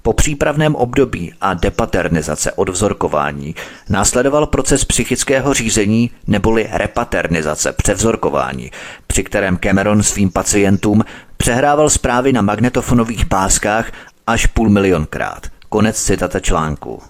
[0.05, 3.55] Po přípravném období a depaternizace od vzorkování
[3.89, 8.71] následoval proces psychického řízení neboli repaternizace převzorkování,
[9.07, 11.03] při kterém Cameron svým pacientům
[11.37, 13.91] přehrával zprávy na magnetofonových páskách
[14.27, 15.47] až půl milionkrát.
[15.69, 17.01] Konec citace článku.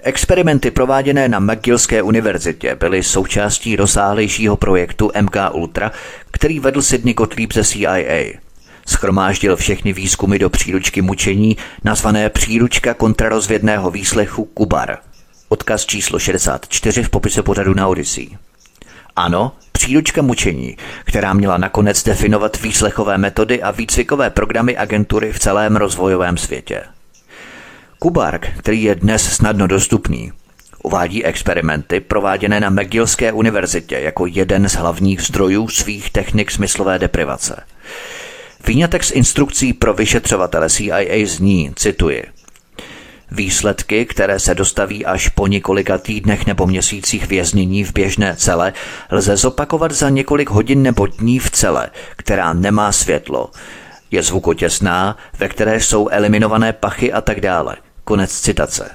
[0.00, 5.92] Experimenty prováděné na McGillské univerzitě byly součástí rozsáhlejšího projektu MK Ultra,
[6.30, 8.43] který vedl Sidney Gottlieb ze CIA.
[8.86, 14.98] Schromáždil všechny výzkumy do příručky mučení, nazvané Příručka kontrarozvědného výslechu Kubar.
[15.48, 18.28] Odkaz číslo 64 v popise pořadu na Odyssey.
[19.16, 25.76] Ano, příručka mučení, která měla nakonec definovat výslechové metody a výcvikové programy agentury v celém
[25.76, 26.82] rozvojovém světě.
[27.98, 30.32] Kubark, který je dnes snadno dostupný,
[30.82, 37.62] uvádí experimenty prováděné na McGillské univerzitě jako jeden z hlavních zdrojů svých technik smyslové deprivace.
[38.66, 42.22] Výňatek z instrukcí pro vyšetřovatele CIA zní, cituji,
[43.30, 48.72] Výsledky, které se dostaví až po několika týdnech nebo měsících věznění v běžné cele,
[49.10, 53.50] lze zopakovat za několik hodin nebo dní v cele, která nemá světlo.
[54.10, 57.76] Je zvukotěsná, ve které jsou eliminované pachy a tak dále.
[58.04, 58.90] Konec citace.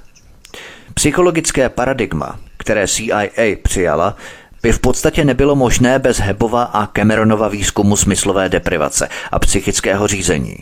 [0.93, 4.15] Psychologické paradigma, které CIA přijala,
[4.63, 10.57] by v podstatě nebylo možné bez Hebova a Cameronova výzkumu smyslové deprivace a psychického řízení.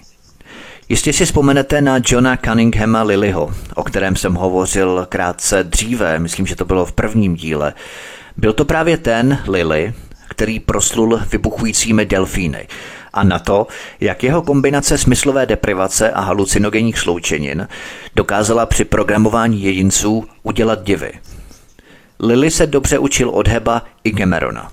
[0.89, 6.55] Jistě si vzpomenete na Johna Cunninghama Lilyho, o kterém jsem hovořil krátce dříve, myslím, že
[6.55, 7.73] to bylo v prvním díle.
[8.37, 9.93] Byl to právě ten Lily,
[10.29, 12.67] který proslul vybuchujícími delfíny
[13.13, 13.67] a na to,
[13.99, 17.67] jak jeho kombinace smyslové deprivace a halucinogenních sloučenin
[18.15, 21.11] dokázala při programování jedinců udělat divy.
[22.19, 24.71] Lily se dobře učil od Heba i Camerona.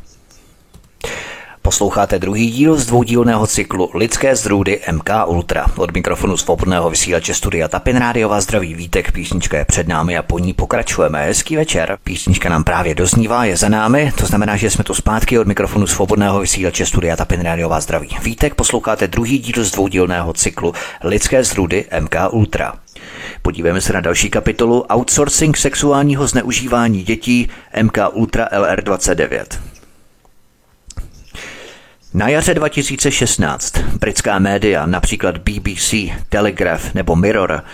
[1.63, 5.67] Posloucháte druhý díl z dvoudílného cyklu Lidské zdrůdy MK Ultra.
[5.77, 10.23] Od mikrofonu svobodného vysílače Studia Tapin Rádio vás zdraví Vítek, písnička je před námi a
[10.23, 11.27] po ní pokračujeme.
[11.27, 11.99] Hezký večer.
[12.05, 15.87] Písnička nám právě doznívá, je za námi, to znamená, že jsme tu zpátky od mikrofonu
[15.87, 21.45] svobodného vysílače Studia Tapin Rádio vás zdraví Vítek, posloucháte druhý díl z dvoudílného cyklu Lidské
[21.45, 22.84] zdrůdy MK Ultra.
[23.45, 27.49] Podívejme se na další kapitolu Outsourcing sexuálního zneužívání dětí
[27.83, 29.45] MK Ultra LR29.
[32.15, 35.95] Na jaře 2016 britská média, například BBC,
[36.29, 37.65] Telegraph nebo Mirror,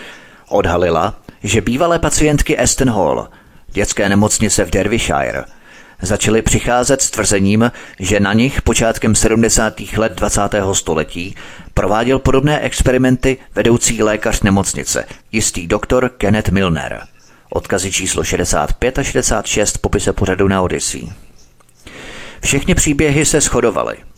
[0.49, 3.29] odhalila, že bývalé pacientky Aston Hall,
[3.67, 5.43] dětské nemocnice v Derbyshire,
[6.01, 9.73] začaly přicházet s tvrzením, že na nich počátkem 70.
[9.97, 10.41] let 20.
[10.73, 11.35] století
[11.73, 17.01] prováděl podobné experimenty vedoucí lékař nemocnice, jistý doktor Kenneth Milner.
[17.49, 21.09] Odkazy číslo 65 a 66 popise pořadu na Odyssey.
[22.43, 23.97] Všechny příběhy se shodovaly–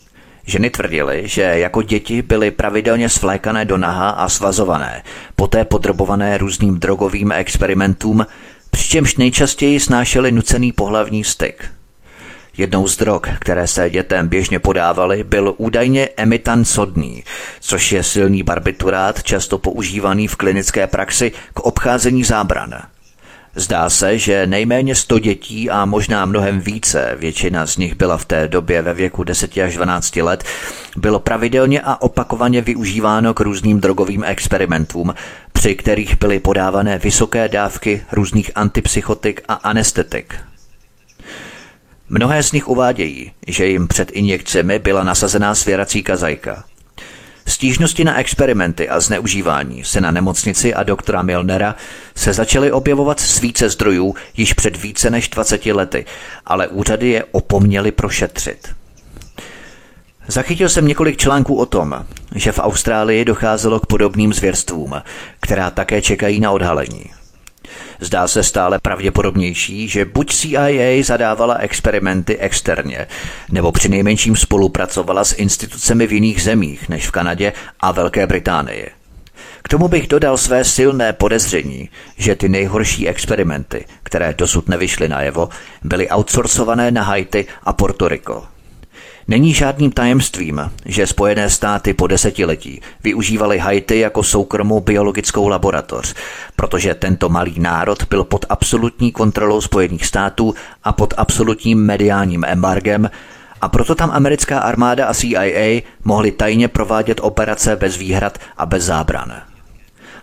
[0.46, 5.02] Ženy tvrdily, že jako děti byly pravidelně svlékané do naha a svazované,
[5.36, 8.26] poté podrobované různým drogovým experimentům,
[8.74, 11.70] přičemž nejčastěji snášely nucený pohlavní styk.
[12.56, 17.24] Jednou z drog, které se dětem běžně podávaly, byl údajně emitan sodný,
[17.60, 22.82] což je silný barbiturát často používaný v klinické praxi k obcházení zábran.
[23.56, 28.24] Zdá se, že nejméně 100 dětí a možná mnohem více, většina z nich byla v
[28.24, 30.44] té době ve věku 10 až 12 let,
[30.96, 35.14] bylo pravidelně a opakovaně využíváno k různým drogovým experimentům,
[35.52, 40.34] při kterých byly podávané vysoké dávky různých antipsychotik a anestetik.
[42.08, 46.64] Mnohé z nich uvádějí, že jim před injekcemi byla nasazená svěrací kazajka–
[47.46, 51.74] Stížnosti na experimenty a zneužívání se na nemocnici a doktora Milnera
[52.14, 56.06] se začaly objevovat s více zdrojů již před více než 20 lety,
[56.46, 58.68] ale úřady je opomněly prošetřit.
[60.26, 62.04] Zachytil jsem několik článků o tom,
[62.34, 65.02] že v Austrálii docházelo k podobným zvěrstvům,
[65.40, 67.04] která také čekají na odhalení.
[68.00, 73.06] Zdá se stále pravděpodobnější, že buď CIA zadávala experimenty externě,
[73.50, 78.90] nebo při nejmenším spolupracovala s institucemi v jiných zemích než v Kanadě a Velké Británii.
[79.62, 85.48] K tomu bych dodal své silné podezření, že ty nejhorší experimenty, které dosud nevyšly najevo,
[85.82, 88.53] byly outsourcované na Haiti a Porto Rico.
[89.28, 96.14] Není žádným tajemstvím, že Spojené státy po desetiletí využívaly Haiti jako soukromou biologickou laboratoř,
[96.56, 103.10] protože tento malý národ byl pod absolutní kontrolou Spojených států a pod absolutním mediálním embargem
[103.60, 108.84] a proto tam americká armáda a CIA mohly tajně provádět operace bez výhrad a bez
[108.84, 109.53] zábran.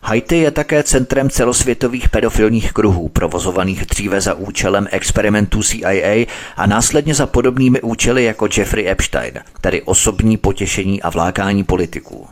[0.03, 6.25] Haiti je také centrem celosvětových pedofilních kruhů, provozovaných dříve za účelem experimentů CIA
[6.57, 12.27] a následně za podobnými účely jako Jeffrey Epstein, tedy osobní potěšení a vlákání politiků.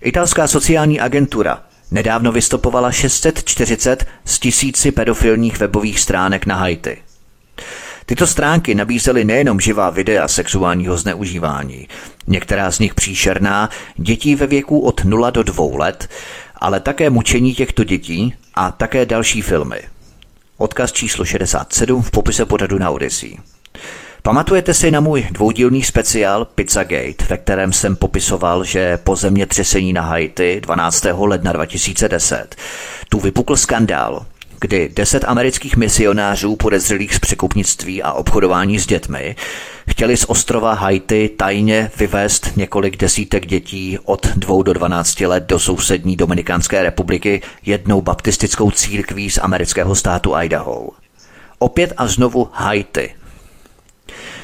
[0.00, 6.98] Italská sociální agentura nedávno vystopovala 640 z tisíci pedofilních webových stránek na Haiti.
[8.10, 11.88] Tyto stránky nabízely nejenom živá videa sexuálního zneužívání,
[12.26, 16.08] některá z nich příšerná, dětí ve věku od 0 do 2 let,
[16.56, 19.80] ale také mučení těchto dětí a také další filmy.
[20.58, 23.36] Odkaz číslo 67 v popise pořadu na Odyssey.
[24.22, 30.02] Pamatujete si na můj dvoudílný speciál Pizzagate, ve kterém jsem popisoval, že po zemětřesení na
[30.02, 31.06] Haiti 12.
[31.18, 32.56] ledna 2010
[33.08, 34.26] tu vypukl skandál,
[34.60, 39.36] kdy deset amerických misionářů podezřelých z překupnictví a obchodování s dětmi
[39.90, 45.58] chtěli z ostrova Haiti tajně vyvést několik desítek dětí od 2 do 12 let do
[45.58, 50.90] sousední Dominikánské republiky jednou baptistickou církví z amerického státu Idaho.
[51.58, 53.14] Opět a znovu Haiti.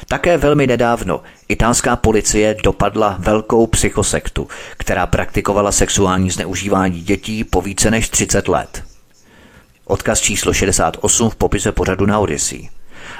[0.07, 7.91] Také velmi nedávno italská policie dopadla velkou psychosektu, která praktikovala sexuální zneužívání dětí po více
[7.91, 8.86] než 30 let.
[9.87, 12.69] Odkaz číslo 68 v popise pořadu na Odyssey.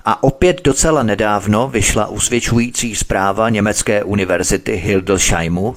[0.06, 5.76] A opět docela nedávno vyšla usvědčující zpráva německé univerzity Hildesheimu,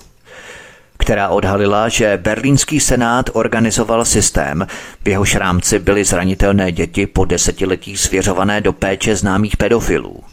[0.99, 4.67] která odhalila, že berlínský senát organizoval systém,
[5.05, 10.25] v jehož rámci byly zranitelné děti po desetiletí svěřované do péče známých pedofilů.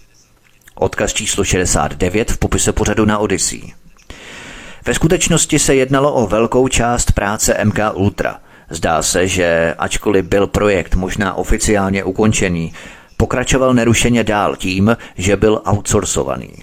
[0.76, 3.74] Odkaz číslo 69 v popise pořadu na Odyssey.
[4.86, 8.40] Ve skutečnosti se jednalo o velkou část práce MK Ultra–
[8.70, 12.74] Zdá se, že ačkoliv byl projekt možná oficiálně ukončený,
[13.18, 16.54] pokračoval nerušeně dál tím, že byl outsourcovaný.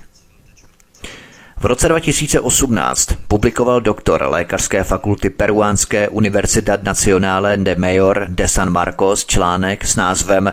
[1.57, 9.27] V roce 2018 publikoval doktor lékařské fakulty Peruánské Universidad Nacional de Mayor de San Marcos
[9.27, 10.53] článek s názvem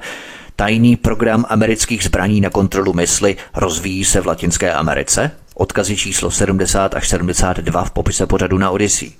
[0.56, 5.32] Tajný program amerických zbraní na kontrolu mysli rozvíjí se v Latinské Americe?
[5.56, 9.12] Odkazy číslo 70 až 72 v popise pořadu na Odyssey.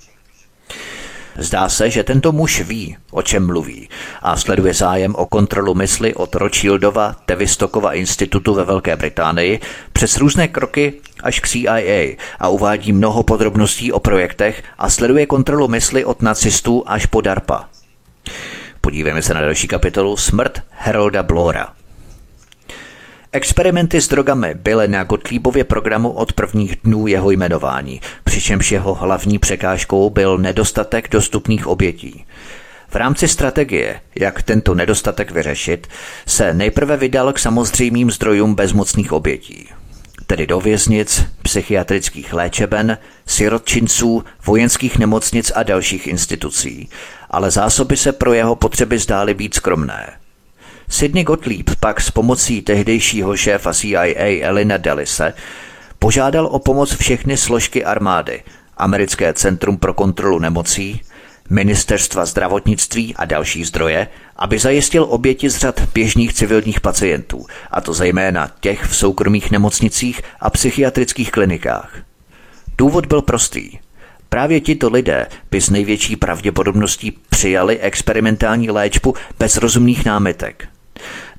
[1.38, 3.88] Zdá se, že tento muž ví, o čem mluví
[4.22, 9.60] a sleduje zájem o kontrolu mysli od Rothschildova Tevistokova institutu ve Velké Británii
[9.92, 10.92] přes různé kroky
[11.22, 16.84] až k CIA a uvádí mnoho podrobností o projektech a sleduje kontrolu mysli od nacistů
[16.86, 17.68] až po DARPA.
[18.80, 21.81] Podívejme se na další kapitolu Smrt Harolda Blora.
[23.34, 29.38] Experimenty s drogami byly na Gottliebově programu od prvních dnů jeho jmenování, přičemž jeho hlavní
[29.38, 32.24] překážkou byl nedostatek dostupných obětí.
[32.88, 35.86] V rámci strategie, jak tento nedostatek vyřešit,
[36.26, 39.68] se nejprve vydal k samozřejmým zdrojům bezmocných obětí,
[40.26, 46.88] tedy do věznic, psychiatrických léčeben, sirotčinců, vojenských nemocnic a dalších institucí,
[47.30, 50.12] ale zásoby se pro jeho potřeby zdály být skromné–
[50.92, 55.34] Sidney Gottlieb pak s pomocí tehdejšího šéfa CIA Elina Dellise
[55.98, 58.42] požádal o pomoc všechny složky armády,
[58.76, 61.00] Americké centrum pro kontrolu nemocí,
[61.50, 67.94] ministerstva zdravotnictví a další zdroje, aby zajistil oběti z řad běžných civilních pacientů, a to
[67.94, 71.98] zejména těch v soukromých nemocnicích a psychiatrických klinikách.
[72.78, 73.78] Důvod byl prostý.
[74.28, 80.71] Právě tito lidé by s největší pravděpodobností přijali experimentální léčbu bez rozumných námitek.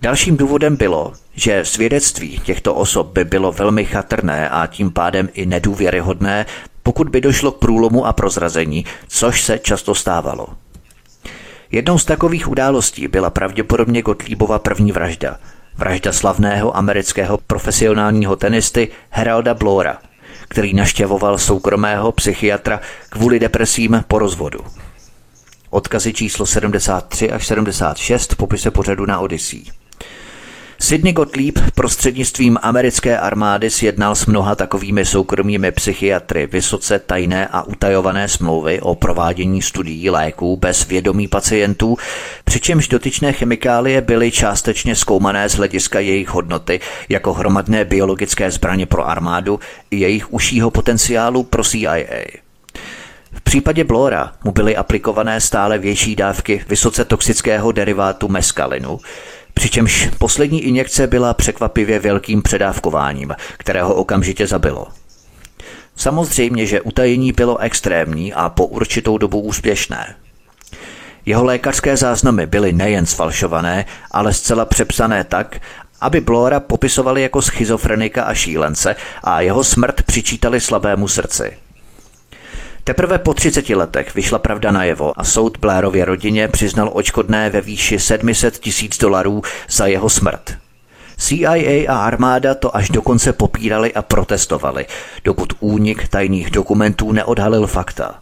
[0.02, 5.46] Dalším důvodem bylo, že svědectví těchto osob by bylo velmi chatrné a tím pádem i
[5.46, 6.46] nedůvěryhodné,
[6.84, 10.48] pokud by došlo k průlomu a prozrazení, což se často stávalo.
[11.72, 15.38] Jednou z takových událostí byla pravděpodobně Gottliebova první vražda.
[15.76, 19.98] Vražda slavného amerického profesionálního tenisty Heralda Blora,
[20.48, 22.80] který naštěvoval soukromého psychiatra
[23.10, 24.60] kvůli depresím po rozvodu.
[25.70, 29.64] Odkazy číslo 73 až 76 v popise pořadu na Odyssey.
[30.84, 38.28] Sidney Gottlieb prostřednictvím americké armády sjednal s mnoha takovými soukromými psychiatry vysoce tajné a utajované
[38.28, 41.98] smlouvy o provádění studií léků bez vědomí pacientů,
[42.46, 46.80] přičemž dotyčné chemikálie byly částečně zkoumané z hlediska jejich hodnoty
[47.10, 49.60] jako hromadné biologické zbraně pro armádu
[49.92, 52.26] i jejich užšího potenciálu pro CIA.
[53.34, 59.00] V případě Blora mu byly aplikované stále větší dávky vysoce toxického derivátu meskalinu,
[59.54, 64.88] Přičemž poslední injekce byla překvapivě velkým předávkováním, kterého okamžitě zabilo.
[65.96, 70.16] Samozřejmě, že utajení bylo extrémní a po určitou dobu úspěšné.
[71.26, 75.60] Jeho lékařské záznamy byly nejen sfalšované, ale zcela přepsané tak,
[76.02, 81.58] aby Blora popisovali jako schizofrenika a šílence a jeho smrt přičítali slabému srdci.
[82.86, 88.00] Teprve po 30 letech vyšla pravda najevo a soud Blairově rodině přiznal očkodné ve výši
[88.00, 90.58] 700 tisíc dolarů za jeho smrt.
[91.18, 94.86] CIA a armáda to až dokonce popírali a protestovali,
[95.24, 98.20] dokud únik tajných dokumentů neodhalil fakta.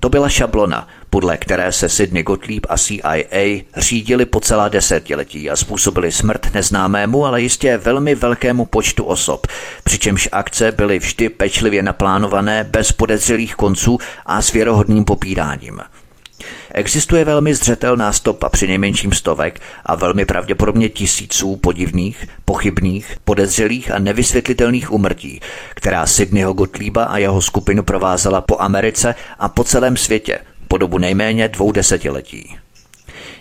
[0.00, 5.56] To byla šablona, podle které se Sidney Gottlieb a CIA řídili po celá desetiletí a
[5.56, 9.46] způsobili smrt neznámému, ale jistě velmi velkému počtu osob,
[9.84, 15.80] přičemž akce byly vždy pečlivě naplánované bez podezřelých konců a s věrohodným popíráním.
[16.74, 23.98] Existuje velmi zřetelná stopa při nejmenším stovek a velmi pravděpodobně tisíců podivných, pochybných, podezřelých a
[23.98, 25.40] nevysvětlitelných umrtí,
[25.74, 30.38] která Sydneyho Gottlieba a jeho skupinu provázela po Americe a po celém světě
[30.74, 32.56] po dobu nejméně dvou desetiletí.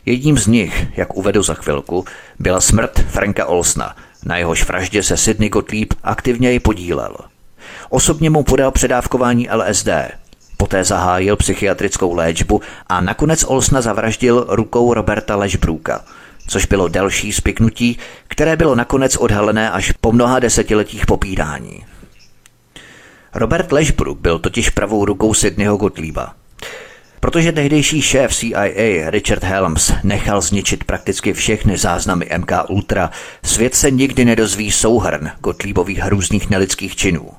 [0.06, 2.06] Jedním z nich, jak uvedu za chvilku,
[2.40, 7.16] byla smrt Franka Olsna, na jehož vraždě se Sidney Gottlieb aktivně i podílel.
[7.90, 9.88] Osobně mu podal předávkování LSD,
[10.58, 16.06] poté zahájil psychiatrickou léčbu a nakonec Olsna zavraždil rukou Roberta Lešbruka,
[16.48, 21.86] což bylo další spiknutí, které bylo nakonec odhalené až po mnoha desetiletích popírání.
[23.36, 26.34] Robert Lešbruk byl totiž pravou rukou Sydneyho Gottlieba.
[27.24, 33.10] Protože tehdejší šéf CIA Richard Helms nechal zničit prakticky všechny záznamy MK Ultra,
[33.44, 37.30] svět se nikdy nedozví souhrn Gottliebových hrůzných nelidských činů.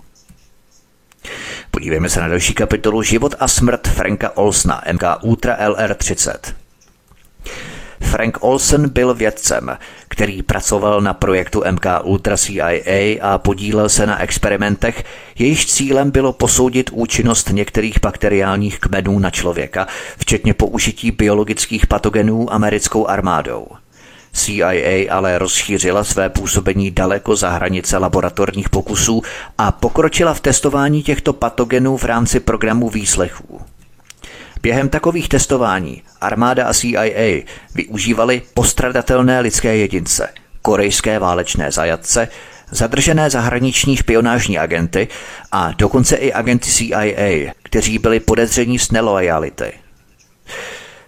[1.70, 6.54] Podívejme se na další kapitolu Život a smrt Franka Olsna, MK Ultra LR30.
[8.04, 9.78] Frank Olsen byl vědcem,
[10.08, 15.04] který pracoval na projektu MK Ultra CIA a podílel se na experimentech,
[15.38, 19.86] jejichž cílem bylo posoudit účinnost některých bakteriálních kmenů na člověka,
[20.18, 23.66] včetně použití biologických patogenů americkou armádou.
[24.32, 29.22] CIA ale rozšířila své působení daleko za hranice laboratorních pokusů
[29.58, 33.60] a pokročila v testování těchto patogenů v rámci programu výslechů.
[34.64, 37.42] Během takových testování armáda a CIA
[37.74, 40.28] využívali postradatelné lidské jedince,
[40.62, 42.28] korejské válečné zajatce,
[42.70, 45.08] zadržené zahraniční špionážní agenty
[45.52, 49.72] a dokonce i agenty CIA, kteří byli podezření z nelojality.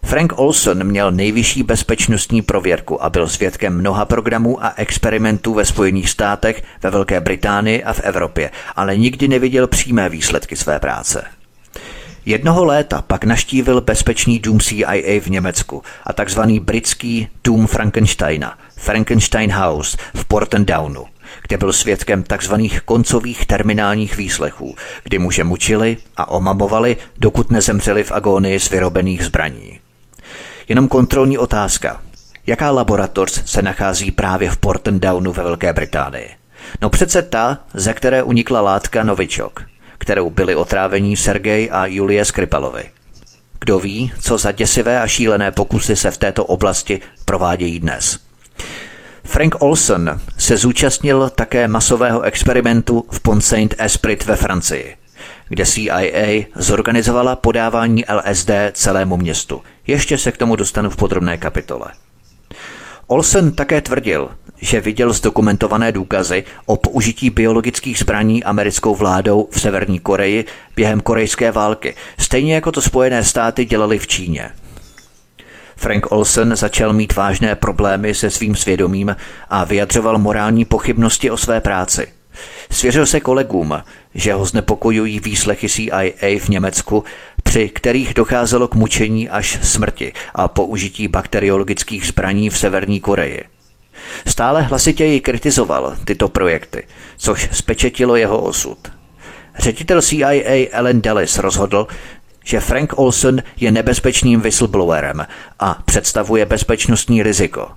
[0.05, 6.11] Frank Olson měl nejvyšší bezpečnostní prověrku a byl svědkem mnoha programů a experimentů ve Spojených
[6.11, 11.36] státech, ve Velké Británii a v Evropě, ale nikdy neviděl přímé výsledky své práce.
[12.29, 19.53] Jednoho léta pak naštívil bezpečný dům CIA v Německu a takzvaný britský dům Frankensteina, Frankenstein
[19.53, 21.05] House v Portendownu,
[21.43, 24.75] kde byl svědkem takzvaných koncových terminálních výslechů,
[25.05, 29.81] kdy muže mučili a omamovali, dokud nezemřeli v agónii z vyrobených zbraní.
[30.69, 32.01] Jenom kontrolní otázka.
[32.47, 36.31] Jaká laboratoř se nachází právě v Portendownu ve Velké Británii?
[36.83, 39.63] No přece ta, ze které unikla látka Novičok–
[40.07, 42.85] kterou byli otrávení Sergej a Julie Skripalovi.
[43.61, 48.19] Kdo ví, co za děsivé a šílené pokusy se v této oblasti provádějí dnes.
[49.25, 54.97] Frank Olson se zúčastnil také masového experimentu v Pont Saint Esprit ve Francii,
[55.49, 59.63] kde CIA zorganizovala podávání LSD celému městu.
[59.87, 61.87] Ještě se k tomu dostanu v podrobné kapitole.
[63.07, 64.31] Olsen také tvrdil,
[64.61, 70.45] že viděl zdokumentované důkazy o použití biologických zbraní americkou vládou v Severní Koreji
[70.77, 74.51] během korejské války, stejně jako to Spojené státy dělali v Číně.
[75.77, 79.17] Frank Olsen začal mít vážné problémy se svým svědomím
[79.51, 82.07] a vyjadřoval morální pochybnosti o své práci.
[82.71, 83.83] Svěřil se kolegům,
[84.15, 87.05] že ho znepokojují výslechy CIA v Německu,
[87.43, 93.56] při kterých docházelo k mučení až smrti a použití bakteriologických zbraní v Severní Koreji.
[94.27, 96.87] Stále hlasitěji kritizoval tyto projekty,
[97.17, 98.79] což spečetilo jeho osud.
[99.59, 101.87] Ředitel CIA Ellen Dallis rozhodl,
[102.45, 105.27] že Frank Olson je nebezpečným whistleblowerem
[105.59, 107.69] a představuje bezpečnostní riziko.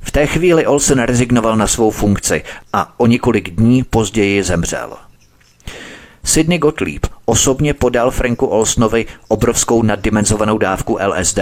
[0.00, 2.42] V té chvíli Olsen rezignoval na svou funkci
[2.72, 5.05] a o několik dní později zemřel.
[6.26, 11.38] Sidney Gottlieb osobně podal Franku Olsonovi obrovskou naddimenzovanou dávku LSD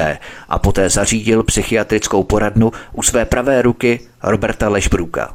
[0.49, 5.35] a poté zařídil psychiatrickou poradnu u své pravé ruky Roberta Lešbruka.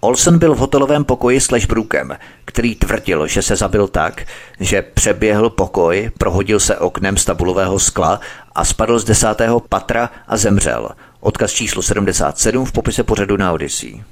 [0.00, 4.26] Olsen byl v hotelovém pokoji s Lešbrukem, který tvrdil, že se zabil tak,
[4.60, 8.20] že přeběhl pokoj, prohodil se oknem z tabulového skla
[8.54, 10.88] a spadl z desátého patra a zemřel.
[11.20, 14.02] Odkaz číslo 77 v popise pořadu na Odyssey.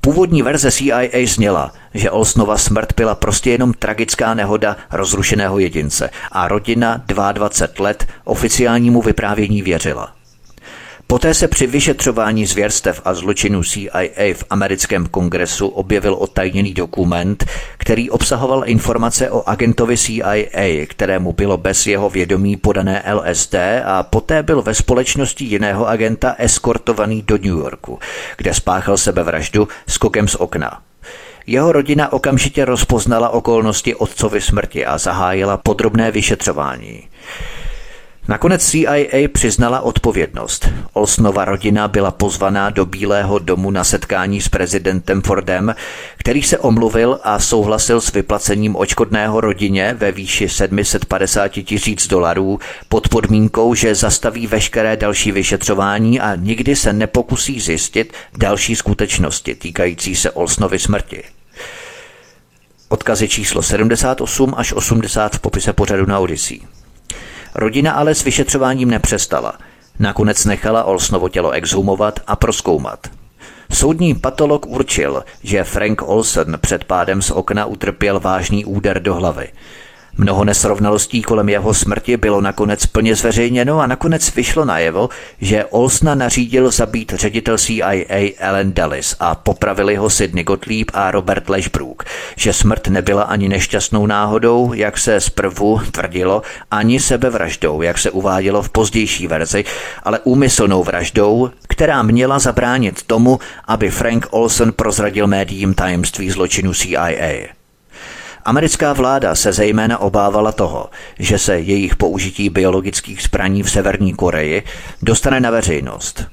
[0.00, 6.48] Původní verze CIA zněla, že Olsnova smrt byla prostě jenom tragická nehoda rozrušeného jedince a
[6.48, 10.19] rodina 22 let oficiálnímu vyprávění věřila.
[11.10, 17.44] Poté se při vyšetřování zvěrstev a zločinů CIA v americkém kongresu objevil otajněný dokument,
[17.78, 23.54] který obsahoval informace o agentovi CIA, kterému bylo bez jeho vědomí podané LSD
[23.84, 27.98] a poté byl ve společnosti jiného agenta eskortovaný do New Yorku,
[28.36, 30.82] kde spáchal sebevraždu skokem z okna.
[31.46, 37.02] Jeho rodina okamžitě rozpoznala okolnosti otcovy smrti a zahájila podrobné vyšetřování.
[38.30, 40.68] Nakonec CIA přiznala odpovědnost.
[40.92, 45.74] Olsnova rodina byla pozvaná do Bílého domu na setkání s prezidentem Fordem,
[46.16, 52.58] který se omluvil a souhlasil s vyplacením očkodného rodině ve výši 750 tisíc dolarů
[52.88, 60.16] pod podmínkou, že zastaví veškeré další vyšetřování a nikdy se nepokusí zjistit další skutečnosti týkající
[60.16, 61.22] se Olsnovy smrti.
[62.88, 66.60] Odkazy číslo 78 až 80 v popise pořadu na Odyssey.
[67.54, 69.58] Rodina ale s vyšetřováním nepřestala.
[69.98, 73.06] Nakonec nechala Olsnovo tělo exhumovat a proskoumat.
[73.72, 79.48] Soudní patolog určil, že Frank Olsen před pádem z okna utrpěl vážný úder do hlavy.
[80.18, 85.08] Mnoho nesrovnalostí kolem jeho smrti bylo nakonec plně zveřejněno a nakonec vyšlo najevo,
[85.40, 91.48] že Olsna nařídil zabít ředitel CIA Ellen Dallis a popravili ho Sidney Gottlieb a Robert
[91.48, 92.04] Lešbrook,
[92.36, 98.62] že smrt nebyla ani nešťastnou náhodou, jak se zprvu tvrdilo, ani sebevraždou, jak se uvádělo
[98.62, 99.64] v pozdější verzi,
[100.02, 107.59] ale úmyslnou vraždou, která měla zabránit tomu, aby Frank Olsen prozradil médiím tajemství zločinu CIA.
[108.44, 114.62] Americká vláda se zejména obávala toho, že se jejich použití biologických zbraní v Severní Koreji
[115.02, 116.24] dostane na veřejnost.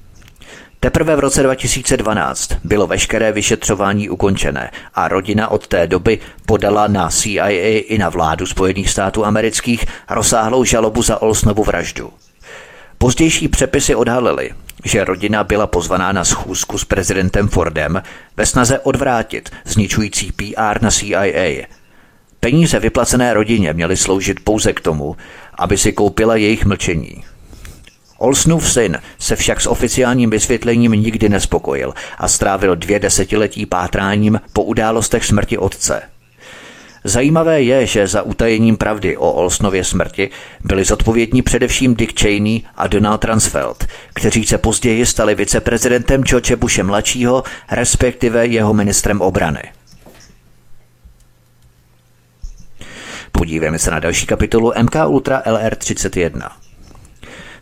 [0.80, 7.10] Teprve v roce 2012 bylo veškeré vyšetřování ukončené a rodina od té doby podala na
[7.10, 7.50] CIA
[7.80, 12.14] i na vládu Spojených států amerických rozsáhlou žalobu za Olsnovu vraždu.
[12.98, 14.52] Pozdější přepisy odhalily,
[14.86, 18.02] že rodina byla pozvaná na schůzku s prezidentem Fordem
[18.38, 21.68] ve snaze odvrátit zničující PR na CIA
[22.40, 25.16] Peníze vyplacené rodině měly sloužit pouze k tomu,
[25.58, 27.24] aby si koupila jejich mlčení.
[28.18, 34.64] Olsnův syn se však s oficiálním vysvětlením nikdy nespokojil a strávil dvě desetiletí pátráním po
[34.64, 36.02] událostech smrti otce.
[37.04, 40.30] Zajímavé je, že za utajením pravdy o Olsnově smrti
[40.64, 46.84] byli zodpovědní především Dick Cheney a Donald Transfeld, kteří se později stali viceprezidentem George Bushe
[46.84, 49.62] mladšího, respektive jeho ministrem obrany.
[53.38, 56.50] Podívejme se na další kapitolu MK Ultra LR31.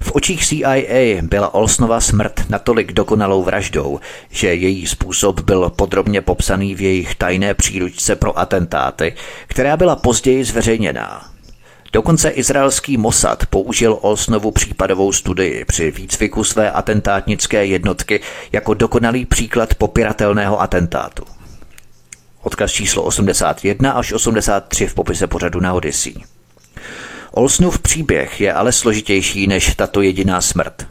[0.01, 3.99] V očích CIA byla Olsnova smrt natolik dokonalou vraždou,
[4.29, 9.15] že její způsob byl podrobně popsaný v jejich tajné příručce pro atentáty,
[9.47, 11.29] která byla později zveřejněná.
[11.93, 18.19] Dokonce izraelský Mossad použil Olsnovu případovou studii při výcviku své atentátnické jednotky
[18.51, 21.34] jako dokonalý příklad popiratelného atentátu.
[22.45, 26.13] Odkaz číslo 81 až 83 v popise pořadu na Odyssey.
[27.31, 30.87] Olsnův příběh je ale složitější než tato jediná smrt.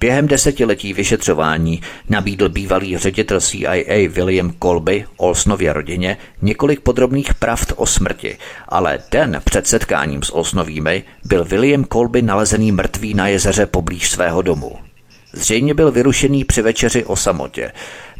[0.00, 7.86] Během desetiletí vyšetřování nabídl bývalý ředitel CIA William Colby Olsnově rodině několik podrobných pravd o
[7.86, 14.10] smrti, ale den před setkáním s Olsnovými byl William Colby nalezený mrtvý na jezeře poblíž
[14.10, 14.78] svého domu.
[15.32, 17.72] Zřejmě byl vyrušený při večeři o samotě.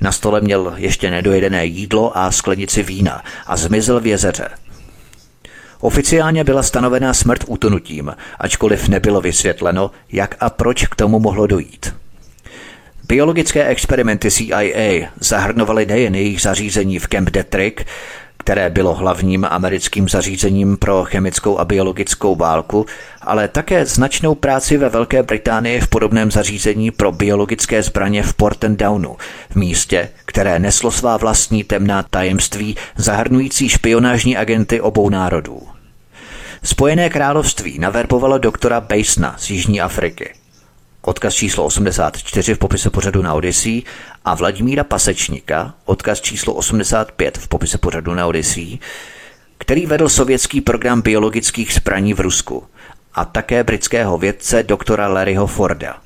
[0.02, 4.48] Na stole měl ještě nedojedené jídlo a sklenici vína a zmizel v jezeře.
[5.80, 11.94] Oficiálně byla stanovená smrt utonutím, ačkoliv nebylo vysvětleno, jak a proč k tomu mohlo dojít.
[13.08, 17.86] Biologické experimenty CIA zahrnovaly nejen jejich zařízení v Camp Detrick,
[18.44, 22.86] které bylo hlavním americkým zařízením pro chemickou a biologickou válku,
[23.20, 28.76] ale také značnou práci ve Velké Británii v podobném zařízení pro biologické zbraně v Porten
[28.76, 29.16] Downu,
[29.50, 35.62] v místě, které neslo svá vlastní temná tajemství zahrnující špionážní agenty obou národů.
[36.62, 40.41] Spojené království naverbovalo doktora Basena z Jižní Afriky.
[41.04, 43.82] Odkaz číslo 84 v popise pořadu na Odyssey
[44.24, 48.78] a Vladimíra Pasečníka, odkaz číslo 85 v popise pořadu na Odyssey,
[49.58, 52.64] který vedl sovětský program biologických zbraní v Rusku
[53.14, 55.98] a také britského vědce doktora Larryho Forda.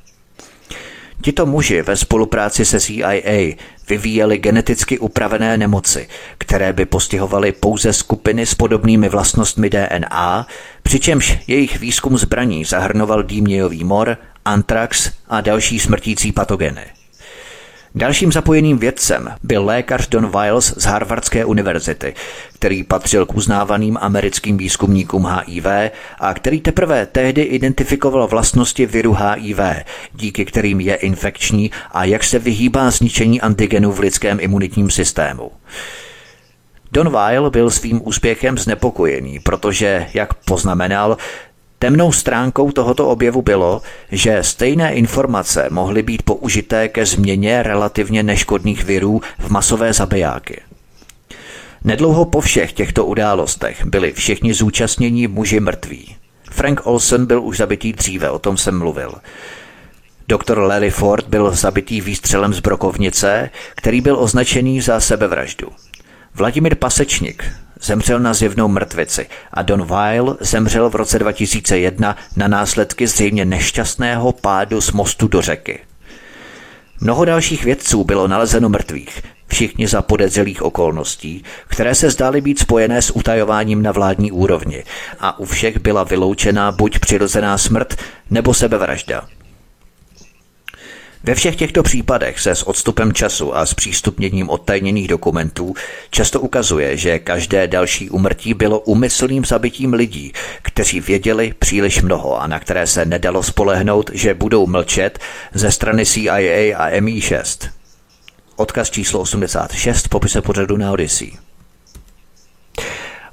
[1.22, 3.56] Tito muži ve spolupráci se CIA
[3.88, 10.46] vyvíjeli geneticky upravené nemoci, které by postihovaly pouze skupiny s podobnými vlastnostmi DNA,
[10.82, 16.82] přičemž jejich výzkum zbraní zahrnoval dýmějový mor, antrax a další smrtící patogeny.
[17.94, 22.14] Dalším zapojeným vědcem byl lékař Don Wiles z Harvardské univerzity,
[22.54, 25.66] který patřil k uznávaným americkým výzkumníkům HIV
[26.18, 29.58] a který teprve tehdy identifikoval vlastnosti viru HIV,
[30.14, 35.50] díky kterým je infekční a jak se vyhýbá zničení antigenů v lidském imunitním systému.
[36.92, 41.16] Don Weil byl svým úspěchem znepokojený, protože, jak poznamenal,
[41.78, 48.84] Temnou stránkou tohoto objevu bylo, že stejné informace mohly být použité ke změně relativně neškodných
[48.84, 50.60] virů v masové zabijáky.
[51.84, 56.16] Nedlouho po všech těchto událostech byli všichni zúčastnění muži mrtví.
[56.50, 59.14] Frank Olsen byl už zabitý dříve, o tom jsem mluvil.
[60.28, 65.68] Doktor Larry Ford byl zabitý výstřelem z brokovnice, který byl označený za sebevraždu.
[66.34, 67.44] Vladimír Pasečník
[67.82, 74.32] zemřel na zjevnou mrtvici a Don Weil zemřel v roce 2001 na následky zřejmě nešťastného
[74.32, 75.78] pádu z mostu do řeky.
[77.00, 83.02] Mnoho dalších vědců bylo nalezeno mrtvých, všichni za podezřelých okolností, které se zdály být spojené
[83.02, 84.84] s utajováním na vládní úrovni
[85.20, 87.96] a u všech byla vyloučena buď přirozená smrt
[88.30, 89.28] nebo sebevražda.
[91.26, 95.74] Ve všech těchto případech se s odstupem času a s přístupněním odtajněných dokumentů
[96.10, 102.46] často ukazuje, že každé další umrtí bylo úmyslným zabitím lidí, kteří věděli příliš mnoho a
[102.46, 105.18] na které se nedalo spolehnout, že budou mlčet
[105.54, 107.68] ze strany CIA a MI6.
[108.56, 111.32] Odkaz číslo 86 v popise pořadu na Odyssey.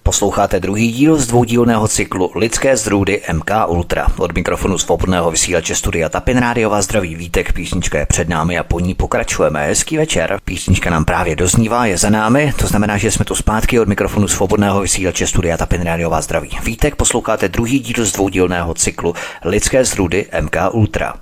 [0.05, 4.07] Posloucháte druhý díl z dvoudílného cyklu Lidské zdrůdy MK Ultra.
[4.17, 8.79] Od mikrofonu svobodného vysílače Studia Tapin Rádiová zdraví Vítek, písnička je před námi a po
[8.79, 9.67] ní pokračujeme.
[9.67, 13.79] Hezký večer, písnička nám právě doznívá, je za námi, to znamená, že jsme tu zpátky
[13.79, 19.15] od mikrofonu svobodného vysílače Studia Tapin Rádiová zdraví Vítek, posloucháte druhý díl z dvoudílného cyklu
[19.45, 21.13] Lidské zdrůdy MK Ultra.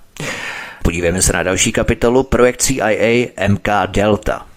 [0.83, 4.50] Podívejme se na další kapitolu Projekt CIA MK Delta.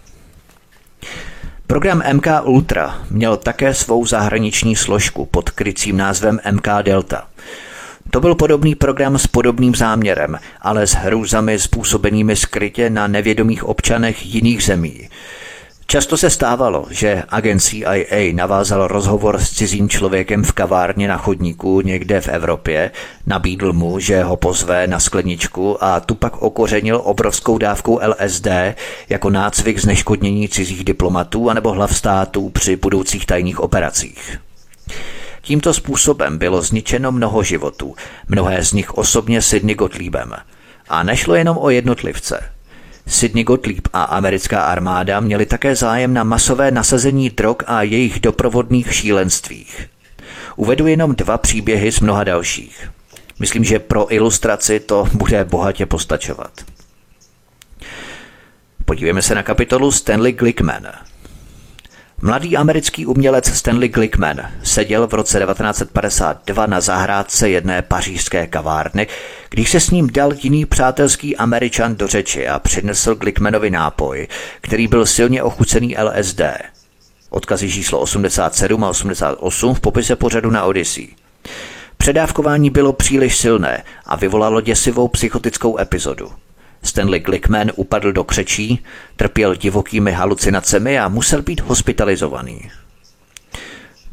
[1.74, 7.26] Program MK Ultra měl také svou zahraniční složku pod krycím názvem MK Delta.
[8.10, 14.34] To byl podobný program s podobným záměrem, ale s hrůzami způsobenými skrytě na nevědomých občanech
[14.34, 15.08] jiných zemí.
[15.86, 21.80] Často se stávalo, že agent CIA navázal rozhovor s cizím člověkem v kavárně na chodníku
[21.80, 22.90] někde v Evropě,
[23.26, 28.46] nabídl mu, že ho pozve na skleničku a tu pak okořenil obrovskou dávkou LSD
[29.08, 34.38] jako nácvik zneškodnění cizích diplomatů anebo hlav států při budoucích tajných operacích.
[35.42, 37.94] Tímto způsobem bylo zničeno mnoho životů,
[38.28, 40.32] mnohé z nich osobně Sidney Gottliebem.
[40.88, 42.40] A nešlo jenom o jednotlivce–
[43.06, 48.94] Sidney Gottlieb a americká armáda měli také zájem na masové nasazení drog a jejich doprovodných
[48.94, 49.88] šílenstvích.
[50.56, 52.90] Uvedu jenom dva příběhy z mnoha dalších.
[53.38, 56.50] Myslím, že pro ilustraci to bude bohatě postačovat.
[58.84, 60.86] Podívejme se na kapitolu Stanley Glickman–
[62.26, 69.06] Mladý americký umělec Stanley Glickman seděl v roce 1952 na zahrádce jedné pařížské kavárny,
[69.50, 74.28] když se s ním dal jiný přátelský američan do řeči a přinesl Glickmanovi nápoj,
[74.60, 76.40] který byl silně ochucený LSD.
[77.30, 81.08] Odkazy číslo 87 a 88 v popise pořadu na Odyssey.
[81.96, 86.32] Předávkování bylo příliš silné a vyvolalo děsivou psychotickou epizodu.
[86.84, 88.84] Stanley Glickman upadl do křečí,
[89.16, 92.70] trpěl divokými halucinacemi a musel být hospitalizovaný.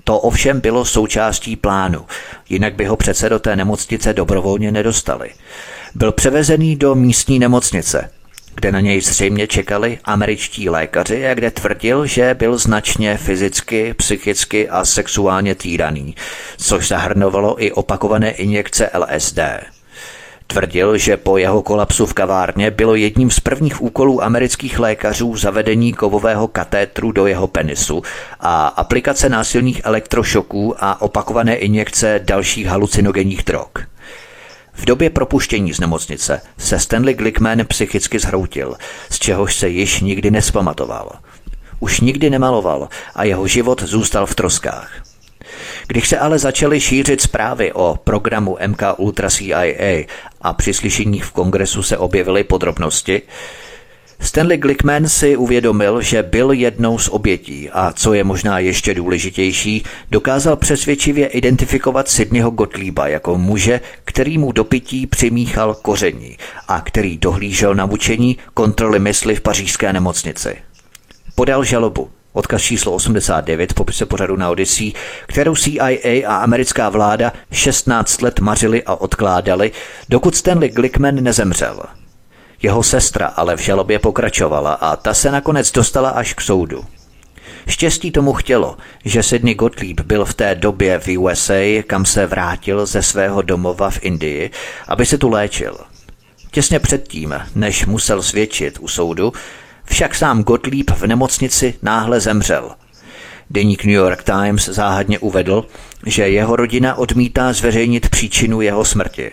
[0.04, 2.06] To ovšem bylo součástí plánu,
[2.50, 5.30] jinak by ho přece do té nemocnice dobrovolně nedostali.
[5.96, 8.10] Byl převezený do místní nemocnice,
[8.56, 14.70] kde na něj zřejmě čekali američtí lékaři a kde tvrdil, že byl značně fyzicky, psychicky
[14.70, 16.16] a sexuálně týraný,
[16.58, 19.40] což zahrnovalo i opakované injekce LSD.
[20.52, 25.94] Tvrdil, že po jeho kolapsu v kavárně bylo jedním z prvních úkolů amerických lékařů zavedení
[25.94, 28.04] kovového katétru do jeho penisu
[28.40, 33.70] a aplikace násilných elektrošoků a opakované injekce dalších halucinogenních drog.
[34.74, 38.76] V době propuštění z nemocnice se Stanley Glickman psychicky zhroutil,
[39.10, 41.12] z čehož se již nikdy nespamatoval.
[41.80, 45.11] Už nikdy nemaloval a jeho život zůstal v troskách.
[45.88, 50.06] Když se ale začaly šířit zprávy o programu MK Ultra CIA
[50.42, 50.74] a při
[51.22, 53.22] v kongresu se objevily podrobnosti,
[54.22, 59.84] Stanley Glickman si uvědomil, že byl jednou z obětí a, co je možná ještě důležitější,
[60.12, 66.38] dokázal přesvědčivě identifikovat Sydneyho Gottlieba jako muže, který mu do pití přimíchal koření
[66.68, 70.58] a který dohlížel na mučení kontroly mysli v pařížské nemocnici.
[71.36, 72.10] Podal žalobu.
[72.34, 74.94] Odkaz číslo 89 v popise pořadu na Odyssey,
[75.28, 79.72] kterou CIA a americká vláda 16 let mařili a odkládali,
[80.10, 81.84] dokud Stanley Glickman nezemřel.
[82.62, 86.86] Jeho sestra ale v žalobě pokračovala a ta se nakonec dostala až k soudu.
[87.68, 92.86] Štěstí tomu chtělo, že Sidney Gottlieb byl v té době v USA, kam se vrátil
[92.86, 94.52] ze svého domova v Indii,
[94.88, 95.78] aby se tu léčil.
[96.52, 99.34] Těsně předtím, než musel svědčit u soudu,
[99.86, 102.72] však sám Gottlieb v nemocnici náhle zemřel.
[103.50, 105.66] Deník New York Times záhadně uvedl,
[106.06, 109.32] že jeho rodina odmítá zveřejnit příčinu jeho smrti.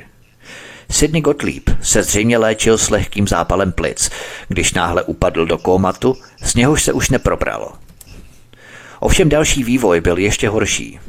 [0.90, 4.10] Sidney Gottlieb se zřejmě léčil s lehkým zápalem plic,
[4.48, 7.72] když náhle upadl do kómatu, z něhož se už neprobralo.
[9.00, 11.00] Ovšem další vývoj byl ještě horší.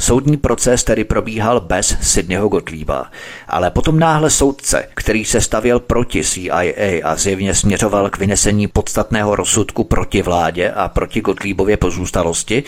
[0.00, 3.10] Soudní proces tedy probíhal bez Sydneyho Gottlieba,
[3.48, 9.36] ale potom náhle soudce, který se stavěl proti CIA a zjevně směřoval k vynesení podstatného
[9.36, 12.62] rozsudku proti vládě a proti Gottliebově pozůstalosti,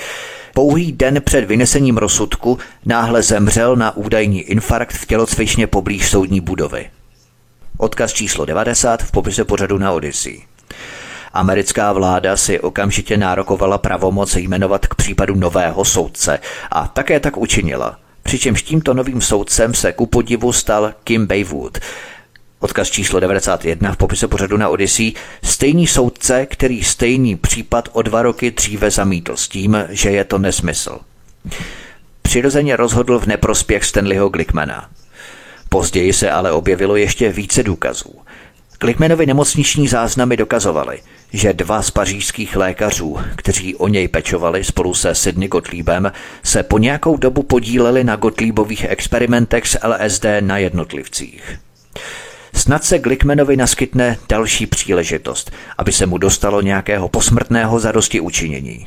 [0.54, 6.90] pouhý den před vynesením rozsudku náhle zemřel na údajný infarkt v tělocvičně poblíž soudní budovy.
[7.78, 10.42] Odkaz číslo 90 v popise pořadu na Odyssey.
[11.32, 16.38] Americká vláda si okamžitě nárokovala pravomoc jmenovat k případu nového soudce
[16.70, 17.98] a také tak učinila.
[18.22, 21.78] Přičemž tímto novým soudcem se ku podivu stal Kim Baywood,
[22.62, 25.12] Odkaz číslo 91 v popise pořadu na Odyssey.
[25.42, 30.38] Stejný soudce, který stejný případ o dva roky dříve zamítl s tím, že je to
[30.38, 30.98] nesmysl.
[32.22, 34.90] Přirozeně rozhodl v neprospěch Stanleyho Glickmana.
[35.68, 38.14] Později se ale objevilo ještě více důkazů.
[38.82, 41.00] Glickmanovi nemocniční záznamy dokazovaly,
[41.32, 46.12] že dva z pařížských lékařů, kteří o něj pečovali spolu se Sidney Gottliebem,
[46.42, 51.58] se po nějakou dobu podíleli na Gottliebových experimentech s LSD na jednotlivcích.
[52.54, 58.86] Snad se Glickmanovi naskytne další příležitost, aby se mu dostalo nějakého posmrtného zadosti učinění.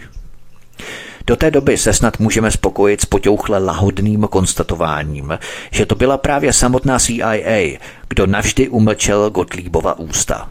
[1.27, 5.39] Do té doby se snad můžeme spokojit s potěuchle lahodným konstatováním,
[5.71, 7.77] že to byla právě samotná CIA,
[8.09, 10.49] kdo navždy umlčel Gottliebova ústa.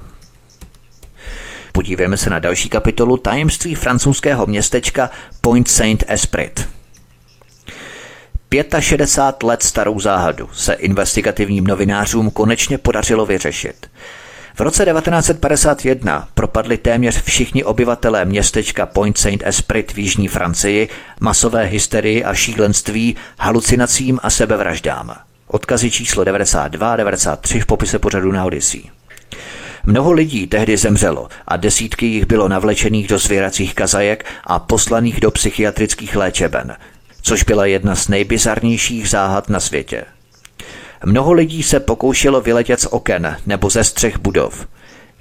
[1.72, 5.11] Podívejme se na další kapitolu tajemství francouzského městečka
[5.41, 6.68] Point Saint-Esprit.
[8.81, 13.91] 65 let starou záhadu se investigativním novinářům konečně podařilo vyřešit.
[14.57, 20.89] V roce 1951 propadli téměř všichni obyvatelé městečka Point Saint-Esprit v jižní Francii
[21.21, 25.17] masové hysterii a šílenství, halucinacím a sebevraždám.
[25.47, 28.83] Odkazy číslo 92 93 v popise pořadu na Odyssey.
[29.85, 35.31] Mnoho lidí tehdy zemřelo a desítky jich bylo navlečených do svěracích kazajek a poslaných do
[35.31, 36.77] psychiatrických léčeben,
[37.23, 40.05] což byla jedna z nejbizarnějších záhad na světě.
[41.05, 44.67] Mnoho lidí se pokoušelo vyletět z oken nebo ze střech budov.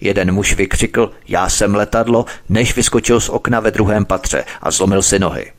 [0.02, 5.02] Jeden muž vykřikl, já jsem letadlo, než vyskočil z okna ve druhém patře a zlomil
[5.02, 5.52] si nohy.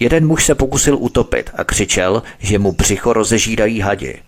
[0.00, 4.22] Jeden muž se pokusil utopit a křičel, že mu břicho rozežírají hadi.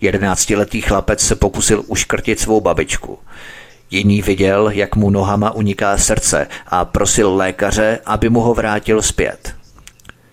[0.00, 3.18] Jedenáctiletý chlapec se pokusil uškrtit svou babičku.
[3.90, 9.54] Jiný viděl, jak mu nohama uniká srdce a prosil lékaře, aby mu ho vrátil zpět.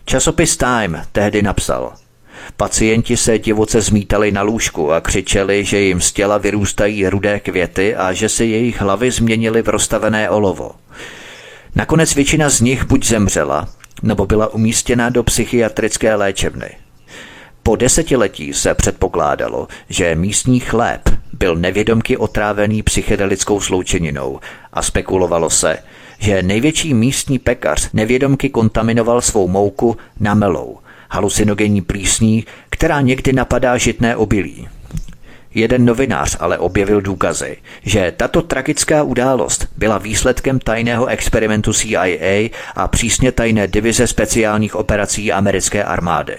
[0.05, 1.93] Časopis Time tehdy napsal
[2.57, 7.95] Pacienti se divoce zmítali na lůžku a křičeli, že jim z těla vyrůstají rudé květy
[7.95, 10.71] a že se jejich hlavy změnily v roztavené olovo.
[11.75, 13.67] Nakonec většina z nich buď zemřela,
[14.03, 16.69] nebo byla umístěna do psychiatrické léčebny.
[17.63, 21.01] Po desetiletí se předpokládalo, že místní chléb
[21.33, 24.39] byl nevědomky otrávený psychedelickou sloučeninou
[24.73, 25.77] a spekulovalo se,
[26.19, 30.77] že největší místní pekař nevědomky kontaminoval svou mouku namelou,
[31.09, 34.67] halucinogenní plísní, která někdy napadá žitné obilí.
[35.53, 42.87] Jeden novinář ale objevil důkazy, že tato tragická událost byla výsledkem tajného experimentu CIA a
[42.87, 46.37] přísně tajné divize speciálních operací americké armády.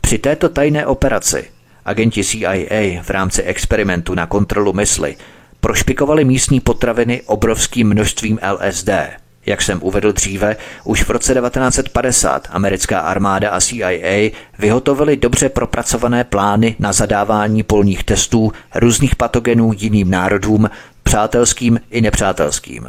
[0.00, 1.44] Při této tajné operaci
[1.84, 5.16] agenti CIA v rámci experimentu na kontrolu mysli
[5.60, 8.88] prošpikovali místní potraviny obrovským množstvím LSD.
[9.48, 16.24] Jak jsem uvedl dříve, už v roce 1950 americká armáda a CIA vyhotovili dobře propracované
[16.24, 20.70] plány na zadávání polních testů různých patogenů jiným národům,
[21.02, 22.88] přátelským i nepřátelským.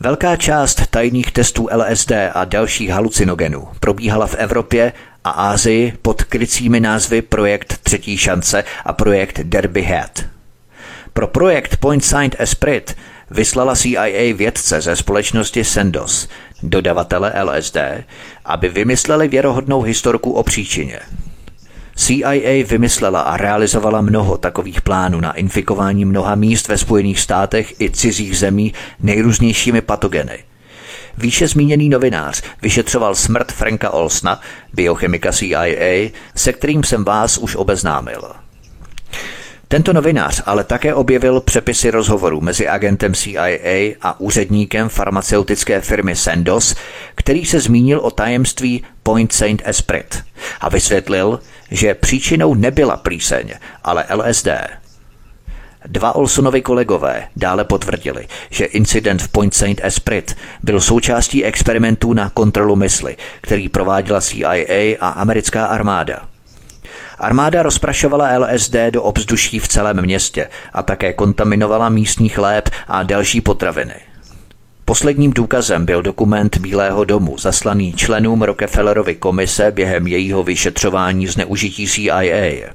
[0.00, 4.92] Velká část tajných testů LSD a dalších halucinogenů probíhala v Evropě
[5.24, 10.24] a Ázii pod krycími názvy Projekt Třetí šance a Projekt Derby Head.
[11.12, 12.96] Pro projekt Point Saint Esprit
[13.30, 16.28] vyslala CIA vědce ze společnosti Sendos,
[16.62, 17.76] dodavatele LSD,
[18.44, 21.00] aby vymysleli věrohodnou historku o příčině.
[21.96, 27.90] CIA vymyslela a realizovala mnoho takových plánů na infikování mnoha míst ve Spojených státech i
[27.90, 30.38] cizích zemí nejrůznějšími patogeny.
[31.18, 34.40] Výše zmíněný novinář vyšetřoval smrt Franka Olsna,
[34.72, 38.45] biochemika CIA, se kterým jsem vás už obeznámil.
[39.68, 46.74] Tento novinář ale také objevil přepisy rozhovorů mezi agentem CIA a úředníkem farmaceutické firmy Sandoz,
[47.14, 50.24] který se zmínil o tajemství Point Saint Esprit
[50.60, 51.40] a vysvětlil,
[51.70, 53.54] že příčinou nebyla plíseň,
[53.84, 54.48] ale LSD.
[55.86, 62.30] Dva Olsonovi kolegové dále potvrdili, že incident v Point Saint Esprit byl součástí experimentů na
[62.30, 66.35] kontrolu mysli, který prováděla CIA a americká armáda.
[67.18, 73.40] Armáda rozprašovala LSD do obzduší v celém městě a také kontaminovala místní chléb a další
[73.40, 73.94] potraviny.
[74.84, 82.70] Posledním důkazem byl dokument Bílého domu, zaslaný členům Rockefellerovy komise během jejího vyšetřování zneužití CIA.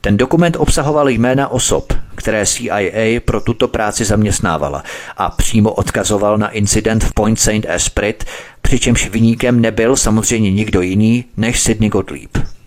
[0.00, 4.82] Ten dokument obsahoval jména osob, které CIA pro tuto práci zaměstnávala
[5.16, 8.24] a přímo odkazoval na incident v Point Saint Esprit,
[8.62, 12.57] přičemž vyníkem nebyl samozřejmě nikdo jiný než Sidney Gottlieb.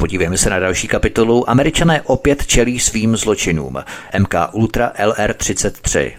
[0.00, 1.50] Podívejme se na další kapitolu.
[1.50, 3.76] Američané opět čelí svým zločinům.
[4.18, 6.12] MK Ultra LR-33.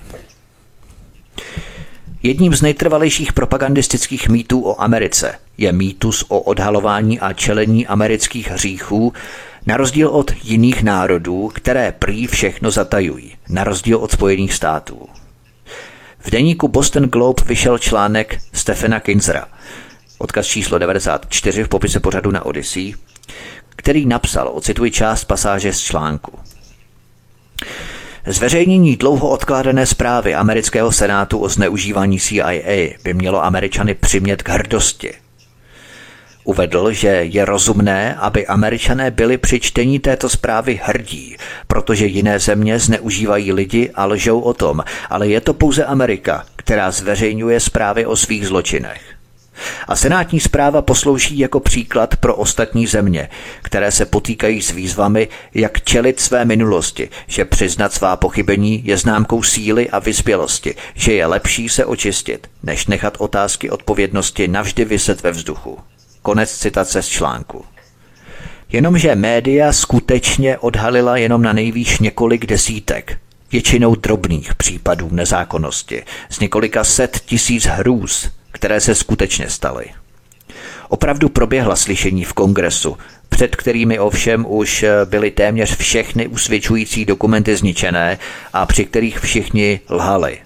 [2.24, 9.14] Jedním z nejtrvalejších propagandistických mýtů o Americe je mýtus o odhalování a čelení amerických hříchů,
[9.66, 15.10] na rozdíl od jiných národů, které prý všechno zatajují, na rozdíl od Spojených států.
[16.20, 19.48] V deníku Boston Globe vyšel článek Stefana Kinzera,
[20.18, 22.94] odkaz číslo 94 v popise pořadu na Odyssey,
[23.76, 26.40] který napsal, ocituji část pasáže z článku.
[28.28, 35.14] Zveřejnění dlouho odkládané zprávy amerického senátu o zneužívání CIA by mělo Američany přimět k hrdosti.
[36.44, 42.80] Uvedl, že je rozumné, aby Američané byli při čtení této zprávy hrdí, protože jiné země
[42.80, 48.16] zneužívají lidi a lžou o tom, ale je to pouze Amerika, která zveřejňuje zprávy o
[48.16, 49.21] svých zločinech.
[49.88, 53.30] A senátní zpráva poslouží jako příklad pro ostatní země,
[53.62, 59.44] které se potýkají s výzvami, jak čelit své minulosti, že přiznat svá pochybení je známkou
[59.44, 65.32] síly a vyspělosti, že je lepší se očistit, než nechat otázky odpovědnosti navždy vyset ve
[65.32, 65.80] vzduchu.
[66.22, 67.66] Konec citace z článku.
[68.72, 73.18] Jenomže média skutečně odhalila jenom na nejvýš několik desítek,
[73.52, 78.30] většinou drobných případů nezákonnosti, z několika set tisíc hrůz,
[78.62, 79.86] které se skutečně staly.
[80.90, 82.98] Opravdu proběhla slyšení v kongresu,
[83.30, 88.18] před kterými ovšem už byly téměř všechny usvědčující dokumenty zničené
[88.54, 90.38] a při kterých všichni lhali.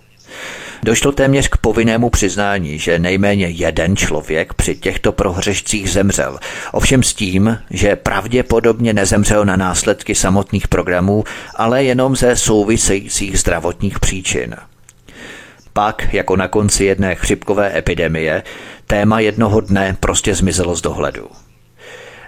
[0.83, 6.39] Došlo téměř k povinnému přiznání, že nejméně jeden člověk při těchto prohřešcích zemřel.
[6.71, 11.23] Ovšem s tím, že pravděpodobně nezemřel na následky samotných programů,
[11.55, 14.55] ale jenom ze souvisejících zdravotních příčin.
[15.77, 18.43] Pak, jako na konci jedné chřipkové epidemie,
[18.87, 21.27] téma jednoho dne prostě zmizelo z dohledu.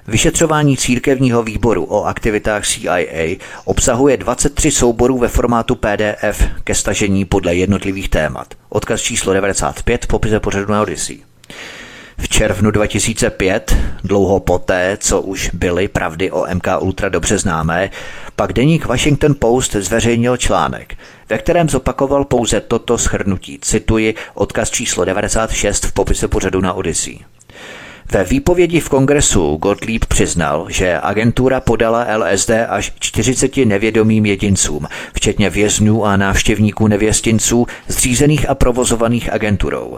[0.07, 7.55] Vyšetřování církevního výboru o aktivitách CIA obsahuje 23 souborů ve formátu PDF ke stažení podle
[7.55, 8.53] jednotlivých témat.
[8.69, 11.19] Odkaz číslo 95 v popise pořadu na Odyssey.
[12.17, 17.89] V červnu 2005, dlouho poté, co už byly pravdy o MK Ultra dobře známé,
[18.35, 20.95] pak deník Washington Post zveřejnil článek,
[21.29, 23.59] ve kterém zopakoval pouze toto schrnutí.
[23.61, 27.19] Cituji odkaz číslo 96 v popise pořadu na Odyssey.
[28.11, 35.49] Ve výpovědi v kongresu Gottlieb přiznal, že agentura podala LSD až 40 nevědomým jedincům, včetně
[35.49, 39.97] vězňů a návštěvníků nevěstinců, zřízených a provozovaných agenturou.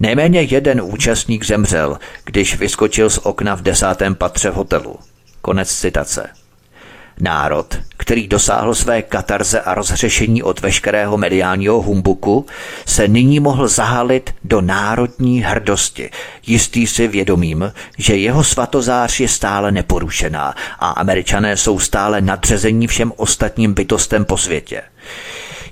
[0.00, 4.96] Nejméně jeden účastník zemřel, když vyskočil z okna v desátém patře hotelu.
[5.42, 6.28] Konec citace.
[7.20, 12.46] Národ, který dosáhl své katarze a rozřešení od veškerého mediálního humbuku,
[12.86, 16.10] se nyní mohl zahalit do národní hrdosti,
[16.46, 23.12] jistý si vědomím, že jeho svatozář je stále neporušená a američané jsou stále nadřezení všem
[23.16, 24.82] ostatním bytostem po světě.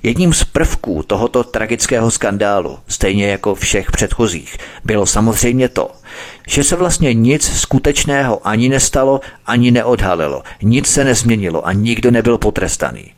[0.05, 5.91] Jedním z prvků tohoto tragického skandálu, stejně jako všech předchozích, bylo samozřejmě to,
[6.49, 12.39] že se vlastně nic skutečného ani nestalo, ani neodhalilo, nic se nezměnilo a nikdo nebyl
[12.39, 13.13] potrestaný.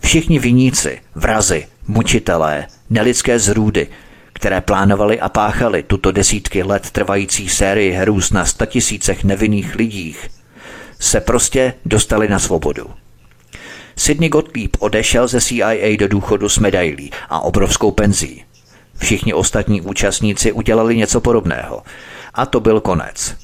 [0.00, 3.86] Všichni viníci, vrazy, mučitelé, nelidské zrůdy,
[4.32, 10.28] které plánovali a páchali tuto desítky let trvající sérii hrůz na statisícech nevinných lidích,
[11.00, 12.90] se prostě dostali na svobodu.
[13.98, 18.44] Sidney Gottlieb odešel ze CIA do důchodu s medailí a obrovskou penzí.
[18.98, 21.82] Všichni ostatní účastníci udělali něco podobného.
[22.34, 23.36] A to byl konec.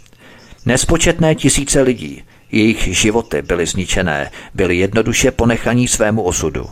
[0.67, 6.67] Nespočetné tisíce lidí, jejich životy byly zničené, byly jednoduše ponechaní svému osudu.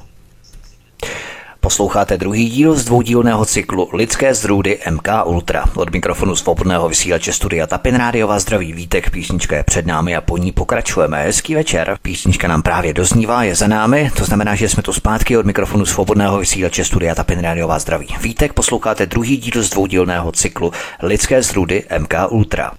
[1.65, 5.65] Posloucháte druhý díl z dvoudílného cyklu Lidské zdrůdy MK Ultra.
[5.75, 10.37] Od mikrofonu svobodného vysílače Studia Tapin Rádiová zdraví Vítek, písnička je před námi a po
[10.37, 11.23] ní pokračujeme.
[11.23, 15.37] Hezký večer, písnička nám právě doznívá, je za námi, to znamená, že jsme tu zpátky
[15.37, 18.09] od mikrofonu svobodného vysílače Studia Tapin Rádiová zdraví.
[18.21, 22.73] Vítek, posloucháte druhý díl z dvoudílného cyklu Lidské zdrůdy MK Ultra.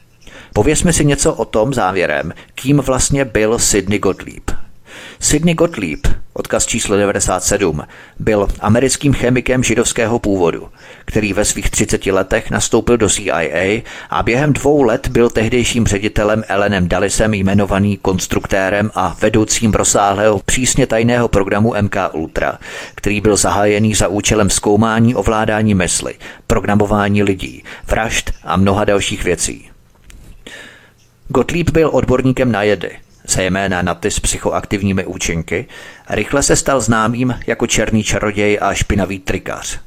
[0.54, 4.63] Povězme si něco o tom závěrem, kým vlastně byl Sidney Gottlieb.
[5.20, 7.82] Sidney Gottlieb, odkaz číslo 97,
[8.20, 10.70] byl americkým chemikem židovského původu,
[11.06, 16.44] který ve svých 30 letech nastoupil do CIA a během dvou let byl tehdejším ředitelem
[16.48, 22.58] Elenem Dalisem jmenovaný konstruktérem a vedoucím rozsáhlého přísně tajného programu MK Ultra,
[22.96, 26.16] který byl zahájený za účelem zkoumání ovládání mysli,
[26.48, 29.70] programování lidí, vražd a mnoha dalších věcí.
[31.28, 32.92] Gottlieb byl odborníkem na jedy,
[33.28, 35.66] zejména na ty s psychoaktivními účinky,
[36.10, 39.80] rychle se stal známým jako černý čaroděj a špinavý trikař.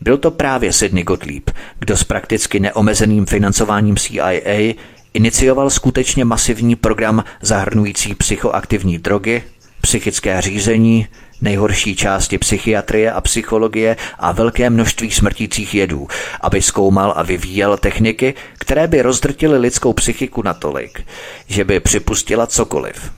[0.00, 4.74] Byl to právě Sidney Gottlieb, kdo s prakticky neomezeným financováním CIA
[5.14, 9.42] inicioval skutečně masivní program zahrnující psychoaktivní drogy,
[9.80, 11.06] psychické řízení,
[11.40, 16.08] nejhorší části psychiatrie a psychologie a velké množství smrtících jedů,
[16.40, 21.06] aby zkoumal a vyvíjel techniky, které by rozdrtily lidskou psychiku natolik,
[21.46, 23.12] že by připustila cokoliv.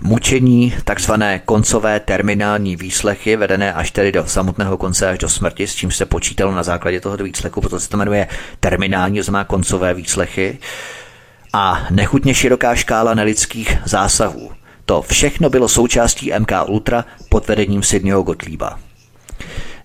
[0.00, 5.74] Mučení, takzvané koncové terminální výslechy, vedené až tedy do samotného konce, až do smrti, s
[5.74, 8.28] čím se počítalo na základě toho výslechu, protože se to jmenuje
[8.60, 10.58] terminální, znamená koncové výslechy,
[11.52, 14.52] a nechutně široká škála nelidských zásahů–
[14.84, 18.78] to všechno bylo součástí MK Ultra pod vedením Sidneyho Gottlieba.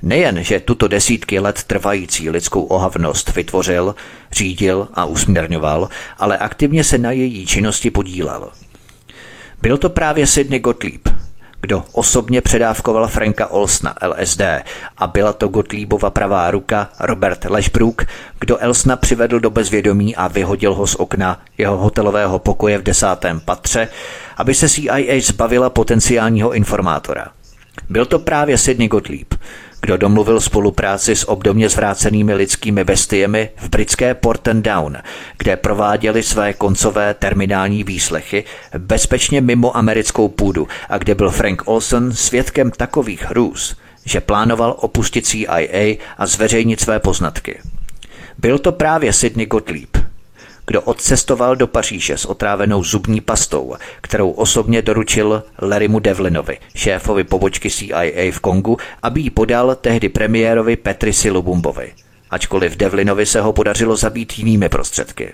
[0.02, 3.96] Nejen, že tuto desítky let trvající lidskou ohavnost vytvořil,
[4.32, 8.52] řídil a usměrňoval, ale aktivně se na její činnosti podílel.
[9.62, 11.10] Byl to právě Sidney Gottlieb,
[11.62, 14.42] kdo osobně předávkoval Franka Olsna LSD
[14.98, 18.06] a byla to Gottliebova pravá ruka Robert Lešbrook,
[18.40, 23.40] kdo Elsna přivedl do bezvědomí a vyhodil ho z okna jeho hotelového pokoje v desátém
[23.40, 23.88] patře,
[24.38, 27.28] aby se CIA zbavila potenciálního informátora.
[27.90, 29.36] Byl to právě Sidney Gottlieb,
[29.82, 34.98] kdo domluvil spolupráci s obdobně zvrácenými lidskými bestiemi v britské Porten Down,
[35.38, 38.44] kde prováděli své koncové terminální výslechy
[38.78, 43.76] bezpečně mimo americkou půdu a kde byl Frank Olson svědkem takových hrůz,
[44.06, 47.60] že plánoval opustit CIA a zveřejnit své poznatky.
[48.38, 49.98] Byl to právě Sidney Gottlieb,
[50.70, 57.70] kdo odcestoval do Paříže s otrávenou zubní pastou, kterou osobně doručil Larrymu Devlinovi, šéfovi pobočky
[57.70, 61.94] CIA v Kongu, aby ji podal tehdy premiérovi Petrisi Lubumbovi.
[62.30, 65.34] Ačkoliv Devlinovi se ho podařilo zabít jinými prostředky.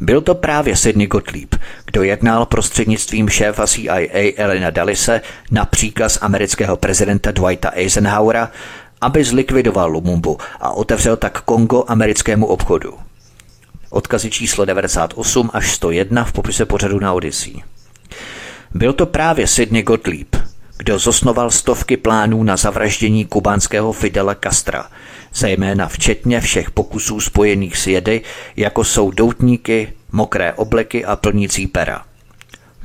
[0.00, 5.20] Byl to právě Sidney Gottlieb, kdo jednal prostřednictvím šéfa CIA Elena Dallise
[5.50, 8.50] na příkaz amerického prezidenta Dwighta Eisenhowera,
[9.00, 13.05] aby zlikvidoval Lumumbu a otevřel tak Kongo americkému obchodu.
[13.90, 17.62] Odkazy číslo 98 až 101 v popise pořadu na Odyssey.
[18.74, 20.36] Byl to právě Sidney Gottlieb,
[20.78, 24.86] kdo zosnoval stovky plánů na zavraždění kubánského Fidela Castra,
[25.34, 28.20] zejména včetně všech pokusů spojených s jedy,
[28.56, 32.04] jako jsou doutníky, mokré obleky a plnící pera.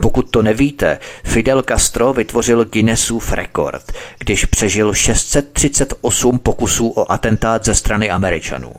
[0.02, 7.76] Pokud to nevíte, Fidel Castro vytvořil Guinnessův rekord, když přežil 638 pokusů o atentát ze
[7.76, 8.74] strany Američanů.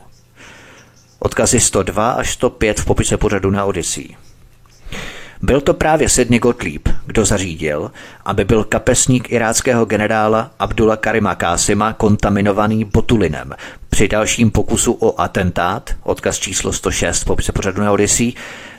[1.23, 4.15] Odkazy 102 až 105 v popise pořadu na Odyssey.
[5.41, 7.91] Byl to právě Sidney Gottlieb, kdo zařídil,
[8.25, 13.53] aby byl kapesník iráckého generála Abdullah Karima Kásima kontaminovaný botulinem.
[13.89, 18.33] Při dalším pokusu o atentát, odkaz číslo 106 v popise pořadu na Odyssey,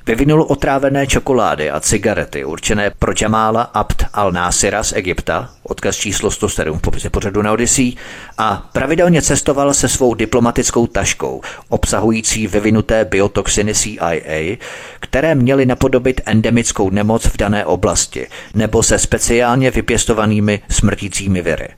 [0.06, 6.78] vyvinul otrávené čokolády a cigarety určené pro Jamala Abd al-Nasira z Egypta, odkaz číslo 107
[6.78, 7.92] v popise pořadu na Odyssey,
[8.38, 14.56] a pravidelně cestoval se svou diplomatickou taškou, obsahující vyvinuté biotoxiny CIA,
[15.00, 21.68] které měly napodobit endemickou nemoc v dané oblasti, nebo se speciálně vypěstovanými smrtícími viry.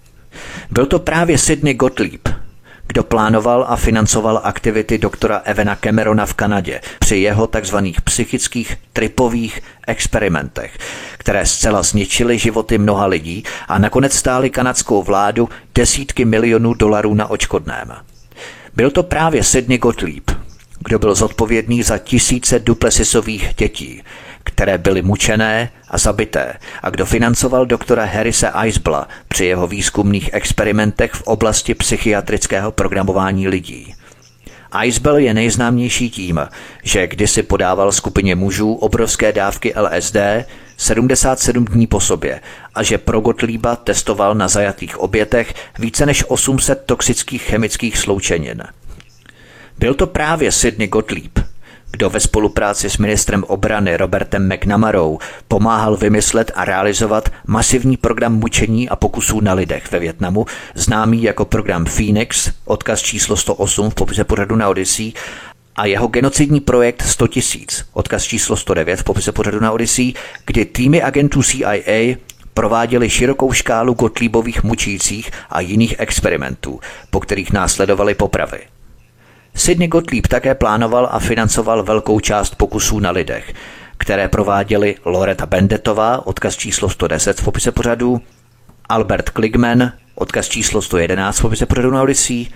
[0.70, 2.45] Byl to právě Sidney Gottlieb,
[2.86, 9.60] kdo plánoval a financoval aktivity doktora Evena Camerona v Kanadě při jeho takzvaných psychických tripových
[9.86, 10.78] experimentech,
[11.18, 17.30] které zcela zničily životy mnoha lidí a nakonec stály kanadskou vládu desítky milionů dolarů na
[17.30, 17.92] očkodném.
[18.76, 20.30] Byl to právě Sidney Gottlieb,
[20.78, 24.02] kdo byl zodpovědný za tisíce duplesisových dětí,
[24.46, 31.12] které byly mučené a zabité a kdo financoval doktora Harrise Eisbla při jeho výzkumných experimentech
[31.12, 33.94] v oblasti psychiatrického programování lidí.
[34.80, 36.40] Eisbel je nejznámější tím,
[36.82, 40.16] že kdysi podával skupině mužů obrovské dávky LSD
[40.76, 42.40] 77 dní po sobě
[42.74, 48.62] a že pro Gottlieba testoval na zajatých obětech více než 800 toxických chemických sloučenin.
[49.78, 51.45] Byl to právě Sidney Gottlieb,
[51.90, 55.18] kdo ve spolupráci s ministrem obrany Robertem McNamarou
[55.48, 61.44] pomáhal vymyslet a realizovat masivní program mučení a pokusů na lidech ve Větnamu, známý jako
[61.44, 65.12] program Phoenix, odkaz číslo 108 v popise pořadu na Odyssey,
[65.76, 70.12] a jeho genocidní projekt 100 tisíc, odkaz číslo 109 v popise pořadu na Odyssey,
[70.46, 72.16] kdy týmy agentů CIA
[72.54, 76.80] prováděli širokou škálu Gottliebových mučících a jiných experimentů,
[77.10, 78.60] po kterých následovaly popravy.
[79.56, 83.54] Sidney Gottlieb také plánoval a financoval velkou část pokusů na lidech,
[83.98, 88.20] které prováděli Loreta Bendetová, odkaz číslo 110 v popise pořadu,
[88.88, 92.46] Albert Kligman, odkaz číslo 111 v popise pořadu na Odyssey,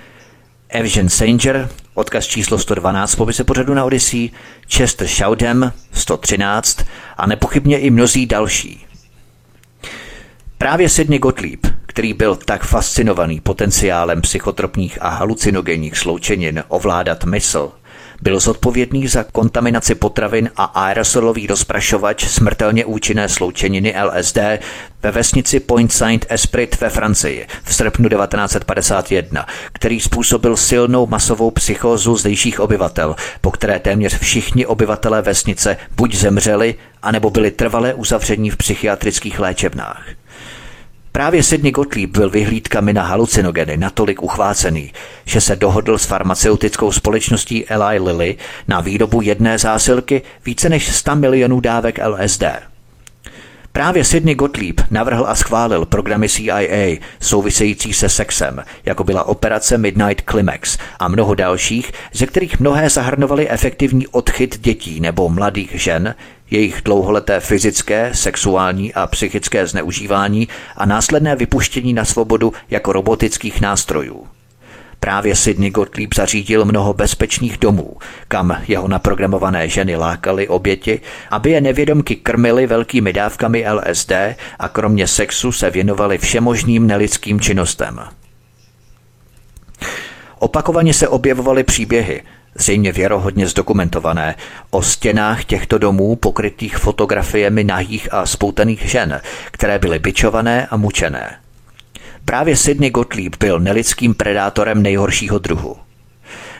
[0.69, 4.31] Evgen Sanger, odkaz číslo 112 v popise pořadu na Odyssey,
[4.69, 6.85] Chester Shoudem 113
[7.17, 8.87] a nepochybně i mnozí další.
[10.59, 11.61] Právě Sidney Gottlieb
[11.91, 17.73] který byl tak fascinovaný potenciálem psychotropních a halucinogenních sloučenin ovládat mysl,
[18.23, 24.39] byl zodpovědný za kontaminaci potravin a aerosolový rozprašovač smrtelně účinné sloučeniny LSD
[25.03, 32.61] ve vesnici Point Saint-Esprit ve Francii v srpnu 1951, který způsobil silnou masovou psychózu zdejších
[32.61, 39.41] obyvatel, po které téměř všichni obyvatelé vesnice buď zemřeli, anebo byli trvalé uzavření v psychiatrických
[39.41, 40.20] léčebnách.
[41.13, 44.93] Právě Sidney Gottlieb byl vyhlídkami na halucinogeny natolik uchvácený,
[45.25, 48.37] že se dohodl s farmaceutickou společností Eli Lilly
[48.69, 52.45] na výrobu jedné zásilky více než 100 milionů dávek LSD.
[53.73, 60.31] Právě Sidney Gottlieb navrhl a schválil programy CIA související se sexem, jako byla operace Midnight
[60.31, 66.15] Climax a mnoho dalších, ze kterých mnohé zahrnovaly efektivní odchyt dětí nebo mladých žen,
[66.51, 74.27] jejich dlouholeté fyzické, sexuální a psychické zneužívání a následné vypuštění na svobodu jako robotických nástrojů.
[75.01, 77.97] Právě Sidney Gottlieb zařídil mnoho bezpečných domů,
[78.29, 84.13] kam jeho naprogramované ženy lákaly oběti, aby je nevědomky krmily velkými dávkami LSD
[84.59, 88.01] a kromě sexu se věnovali všemožným nelidským činnostem.
[90.39, 92.23] Opakovaně se objevovaly příběhy,
[92.55, 94.35] zřejmě věrohodně zdokumentované,
[94.71, 99.21] o stěnách těchto domů pokrytých fotografiemi nahých a spoutaných žen,
[99.51, 101.40] které byly bičované a mučené.
[102.31, 105.77] Právě Sidney Gottlieb byl nelidským predátorem nejhoršího druhu.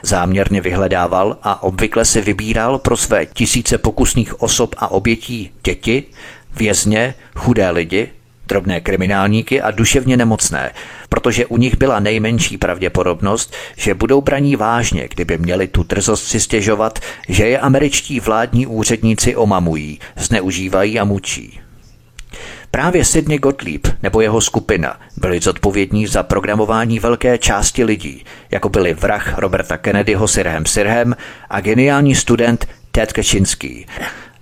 [0.03, 6.03] Záměrně vyhledával a obvykle si vybíral pro své tisíce pokusných osob a obětí děti,
[6.55, 8.09] vězně, chudé lidi,
[8.47, 10.71] drobné kriminálníky a duševně nemocné,
[11.09, 16.39] protože u nich byla nejmenší pravděpodobnost, že budou braní vážně, kdyby měli tu drzost si
[16.39, 16.99] stěžovat,
[17.29, 21.59] že je američtí vládní úředníci omamují, zneužívají a mučí.
[22.71, 28.93] Právě Sidney Gottlieb nebo jeho skupina byli zodpovědní za programování velké části lidí, jako byli
[28.93, 31.15] vrah Roberta Kennedyho Sirhem Sirhem
[31.49, 33.85] a geniální student Ted Kaczynski.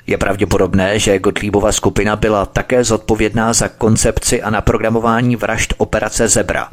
[0.07, 6.69] Je pravděpodobné, že Gottliebova skupina byla také zodpovědná za koncepci a naprogramování vražd operace Zebra,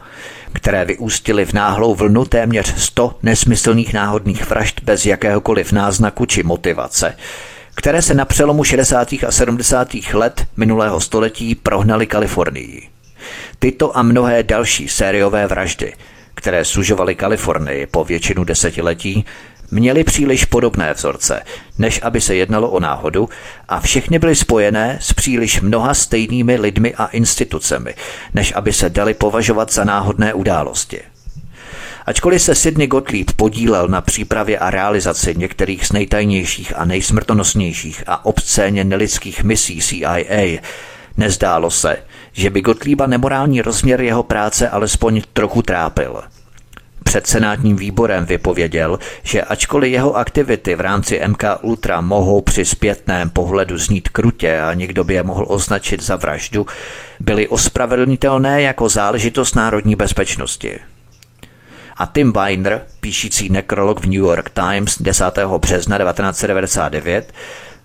[0.52, 7.16] které vyústily v náhlou vlnu téměř 100 nesmyslných náhodných vražd bez jakéhokoliv náznaku či motivace
[7.76, 9.12] které se na přelomu 60.
[9.12, 9.88] a 70.
[10.12, 12.88] let minulého století prohnaly Kalifornii.
[13.58, 15.92] Tyto a mnohé další sériové vraždy,
[16.34, 19.24] které sužovaly Kalifornii po většinu desetiletí,
[19.70, 21.42] měly příliš podobné vzorce,
[21.78, 23.28] než aby se jednalo o náhodu
[23.68, 27.94] a všechny byly spojené s příliš mnoha stejnými lidmi a institucemi,
[28.34, 31.00] než aby se dali považovat za náhodné události.
[32.06, 38.24] Ačkoliv se Sidney Gottlieb podílel na přípravě a realizaci některých z nejtajnějších a nejsmrtonosnějších a
[38.24, 40.60] obscéně nelidských misí CIA,
[41.16, 41.96] nezdálo se,
[42.32, 46.22] že by Gottlieba nemorální rozměr jeho práce alespoň trochu trápil–
[47.06, 53.30] před senátním výborem vypověděl, že ačkoliv jeho aktivity v rámci MK Ultra mohou při zpětném
[53.30, 56.66] pohledu znít krutě a někdo by je mohl označit za vraždu,
[57.20, 60.78] byly ospravedlnitelné jako záležitost národní bezpečnosti.
[61.98, 65.24] A Tim Weiner, píšící nekrolog v New York Times 10.
[65.58, 67.32] března 1999,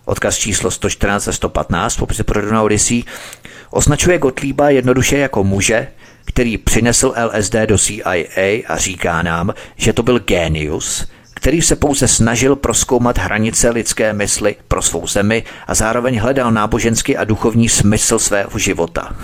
[0.06, 3.04] odkaz číslo 114 a 115 po pro Odyssey,
[3.70, 5.88] označuje Gottlieba jednoduše jako muže,
[6.26, 12.08] který přinesl LSD do CIA a říká nám, že to byl génius, který se pouze
[12.08, 18.20] snažil proskoumat hranice lidské mysli pro svou zemi a zároveň hledal náboženský a duchovní smysl
[18.20, 19.16] svého života.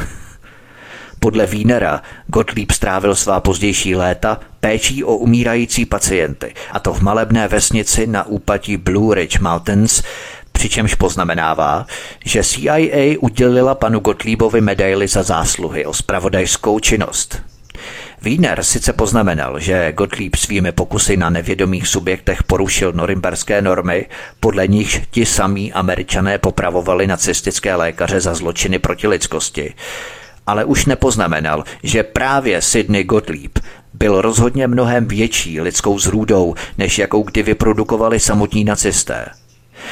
[1.19, 7.47] Podle Wienera Gottlieb strávil svá pozdější léta péčí o umírající pacienty, a to v malebné
[7.47, 10.03] vesnici na úpatí Blue Ridge Mountains,
[10.51, 11.85] přičemž poznamenává,
[12.25, 17.41] že CIA udělila panu Gottliebovi medaily za zásluhy o spravodajskou činnost.
[18.21, 24.05] Wiener sice poznamenal, že Gottlieb svými pokusy na nevědomých subjektech porušil norimberské normy,
[24.39, 29.73] podle nich ti samí američané popravovali nacistické lékaře za zločiny proti lidskosti,
[30.47, 33.59] ale už nepoznamenal, že právě Sidney Gottlieb
[33.93, 39.25] byl rozhodně mnohem větší lidskou zrůdou, než jakou kdy vyprodukovali samotní nacisté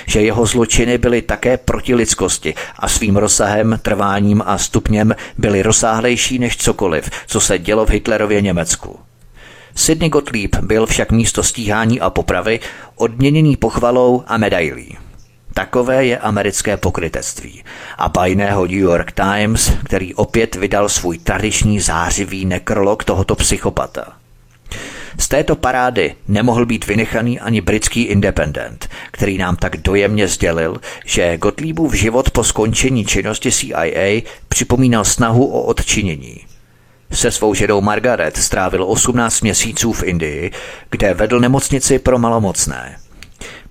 [0.07, 6.39] že jeho zločiny byly také proti lidskosti a svým rozsahem, trváním a stupněm byly rozsáhlejší
[6.39, 8.99] než cokoliv, co se dělo v Hitlerově Německu.
[9.75, 12.59] Sidney Gottlieb byl však místo stíhání a popravy
[12.95, 14.97] odměněný pochvalou a medailí.
[15.55, 17.63] Takové je americké pokrytectví.
[17.97, 24.13] A bajného New York Times, který opět vydal svůj tradiční zářivý nekrolog tohoto psychopata–
[25.17, 31.37] z této parády nemohl být vynechaný ani britský independent, který nám tak dojemně sdělil, že
[31.37, 36.37] Gottliebův život po skončení činnosti CIA připomínal snahu o odčinění.
[37.11, 40.51] Se svou ženou Margaret strávil 18 měsíců v Indii,
[40.89, 42.97] kde vedl nemocnici pro malomocné.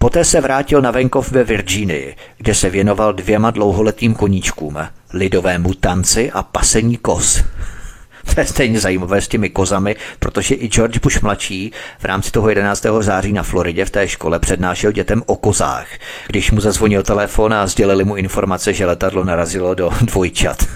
[0.05, 4.79] Poté se vrátil na venkov ve Virginii, kde se věnoval dvěma dlouholetým koníčkům,
[5.13, 7.45] lidovému tanci a pasení kos.
[8.35, 12.49] To je stejně zajímavé s těmi kozami, protože i George Bush mladší v rámci toho
[12.49, 12.87] 11.
[13.01, 15.87] září na Floridě v té škole přednášel dětem o kozách,
[16.27, 20.67] když mu zazvonil telefon a sdělili mu informace, že letadlo narazilo do dvojčat.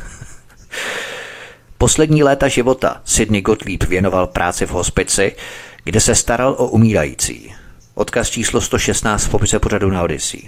[1.78, 5.36] Poslední léta života Sidney Gottlieb věnoval práci v hospici,
[5.84, 7.55] kde se staral o umírající.
[7.99, 10.41] Odkaz číslo 116 v popise pořadu na Odyssey.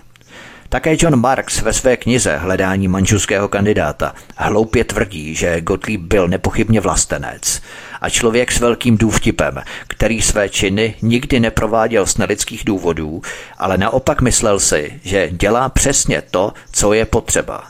[0.69, 6.81] Také John Marks ve své knize Hledání manželského kandidáta hloupě tvrdí, že Gottlieb byl nepochybně
[6.81, 7.63] vlastenec
[8.01, 13.23] a člověk s velkým důvtipem, který své činy nikdy neprováděl z nelidských důvodů,
[13.59, 17.65] ale naopak myslel si, že dělá přesně to, co je potřeba.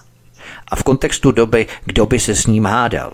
[0.69, 3.13] A v kontextu doby, kdo by se s ním hádal.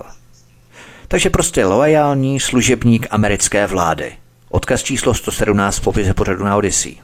[1.08, 4.12] Takže prostě loajální služebník americké vlády.
[4.50, 6.96] Odkaz číslo 117 v popise pořadu na Odyssey.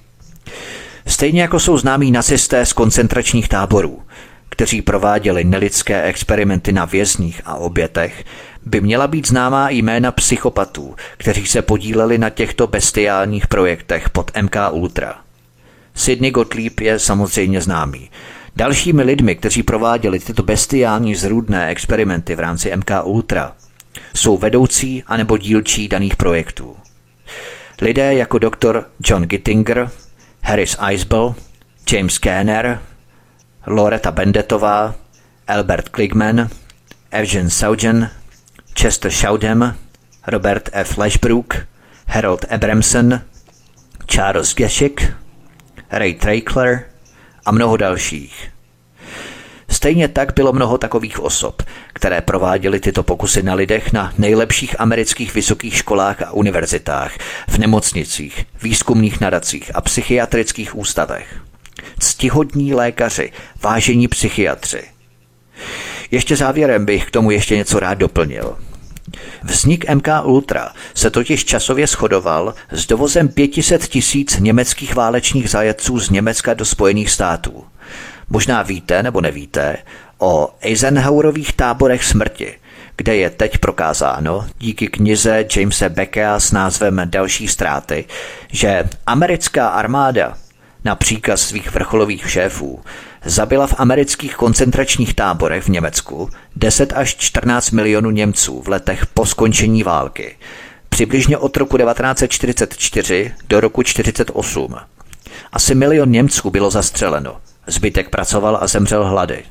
[1.07, 4.03] Stejně jako jsou známí nacisté z koncentračních táborů,
[4.49, 8.25] kteří prováděli nelidské experimenty na vězních a obětech,
[8.67, 14.57] by měla být známá jména psychopatů, kteří se podíleli na těchto bestiálních projektech pod MK
[14.71, 15.15] Ultra.
[15.95, 18.11] Sidney Gottlieb je samozřejmě známý.
[18.57, 23.53] Dalšími lidmi, kteří prováděli tyto bestiální zrůdné experimenty v rámci MK Ultra,
[24.15, 26.77] jsou vedoucí anebo dílčí daných projektů.
[27.83, 29.91] Lidé jako doktor John Gittinger,
[30.43, 31.35] Harris Eisbell,
[31.93, 32.81] James Kenner,
[33.67, 34.95] Loretta Bendetová,
[35.49, 36.49] Albert Kligman,
[37.11, 38.11] Evgen Saugen,
[38.75, 39.77] Chester Shaudem,
[40.27, 40.99] Robert F.
[40.99, 41.57] Lashbrook,
[42.07, 43.21] Harold Abramson,
[44.07, 45.13] Charles Geshik,
[45.91, 46.85] Ray Trackler
[47.45, 48.51] a mnoho dalších.
[49.83, 55.35] Stejně tak bylo mnoho takových osob, které prováděly tyto pokusy na lidech na nejlepších amerických
[55.35, 57.13] vysokých školách a univerzitách,
[57.49, 61.41] v nemocnicích, výzkumných nadacích a psychiatrických ústavech.
[61.99, 63.33] Ctihodní lékaři,
[63.63, 64.83] vážení psychiatři.
[66.11, 68.57] Ještě závěrem bych k tomu ještě něco rád doplnil.
[69.43, 76.11] Vznik MK Ultra se totiž časově shodoval s dovozem 500 tisíc německých válečných zajatců z
[76.11, 77.65] Německa do Spojených států.
[78.31, 79.77] Možná víte nebo nevíte
[80.19, 82.55] o Eisenhowerových táborech smrti,
[82.97, 88.05] kde je teď prokázáno díky knize Jamesa Beckera s názvem Další ztráty,
[88.49, 90.35] že americká armáda
[90.85, 92.81] na příkaz svých vrcholových šéfů
[93.25, 99.27] zabila v amerických koncentračních táborech v Německu 10 až 14 milionů Němců v letech po
[99.27, 100.37] skončení války,
[100.89, 104.77] přibližně od roku 1944 do roku 1948.
[105.53, 107.37] Asi milion Němců bylo zastřeleno,
[107.67, 109.45] zbytek pracoval a zemřel hlady.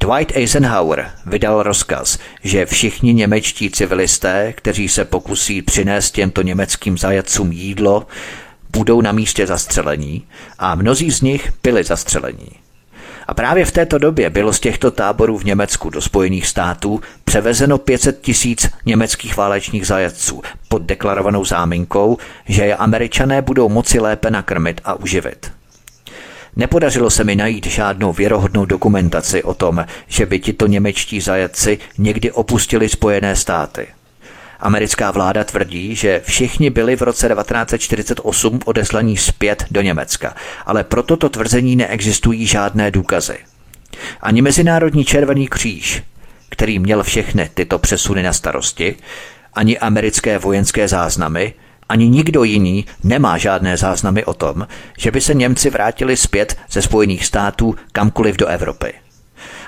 [0.00, 7.52] Dwight Eisenhower vydal rozkaz, že všichni němečtí civilisté, kteří se pokusí přinést těmto německým zajatcům
[7.52, 8.06] jídlo,
[8.70, 10.26] budou na místě zastřelení
[10.58, 12.48] a mnozí z nich byli zastřelení.
[13.26, 17.78] A právě v této době bylo z těchto táborů v Německu do Spojených států převezeno
[17.78, 24.80] 500 tisíc německých válečných zajatců pod deklarovanou záminkou, že je američané budou moci lépe nakrmit
[24.84, 25.50] a uživit.
[26.56, 32.32] Nepodařilo se mi najít žádnou věrohodnou dokumentaci o tom, že by tito němečtí zajatci někdy
[32.32, 33.86] opustili Spojené státy.
[34.60, 40.34] Americká vláda tvrdí, že všichni byli v roce 1948 odeslaní zpět do Německa,
[40.66, 43.38] ale pro toto tvrzení neexistují žádné důkazy.
[44.20, 46.02] Ani Mezinárodní červený kříž,
[46.48, 48.96] který měl všechny tyto přesuny na starosti,
[49.54, 51.54] ani americké vojenské záznamy,
[51.88, 54.66] ani nikdo jiný nemá žádné záznamy o tom,
[54.98, 58.92] že by se Němci vrátili zpět ze Spojených států kamkoliv do Evropy.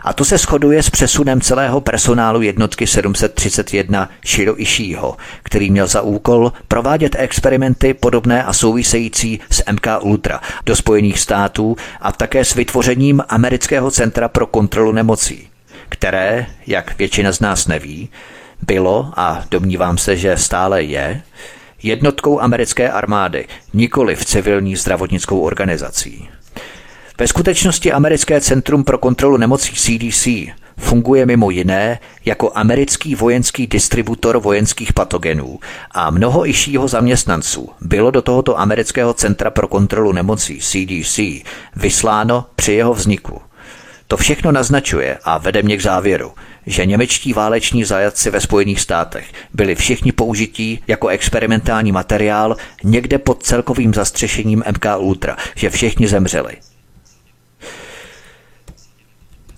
[0.02, 6.00] A to se shoduje s přesunem celého personálu jednotky 731 Shiro Ishiiho, který měl za
[6.00, 12.54] úkol provádět experimenty podobné a související s MK Ultra do Spojených států a také s
[12.54, 15.48] vytvořením Amerického centra pro kontrolu nemocí,
[15.88, 18.08] které, jak většina z nás neví,
[18.62, 21.22] bylo a domnívám se, že stále je,
[21.82, 26.28] jednotkou americké armády, nikoli v civilní zdravotnickou organizací.
[27.18, 30.28] Ve skutečnosti Americké centrum pro kontrolu nemocí CDC
[30.78, 35.58] funguje mimo jiné jako americký vojenský distributor vojenských patogenů
[35.90, 41.20] a mnoho išího zaměstnanců bylo do tohoto amerického centra pro kontrolu nemocí CDC
[41.76, 43.40] vysláno při jeho vzniku.
[44.08, 46.32] To všechno naznačuje a vede mě k závěru,
[46.66, 53.42] že němečtí váleční zajatci ve Spojených státech byli všichni použití jako experimentální materiál někde pod
[53.42, 56.56] celkovým zastřešením MK Ultra, že všichni zemřeli.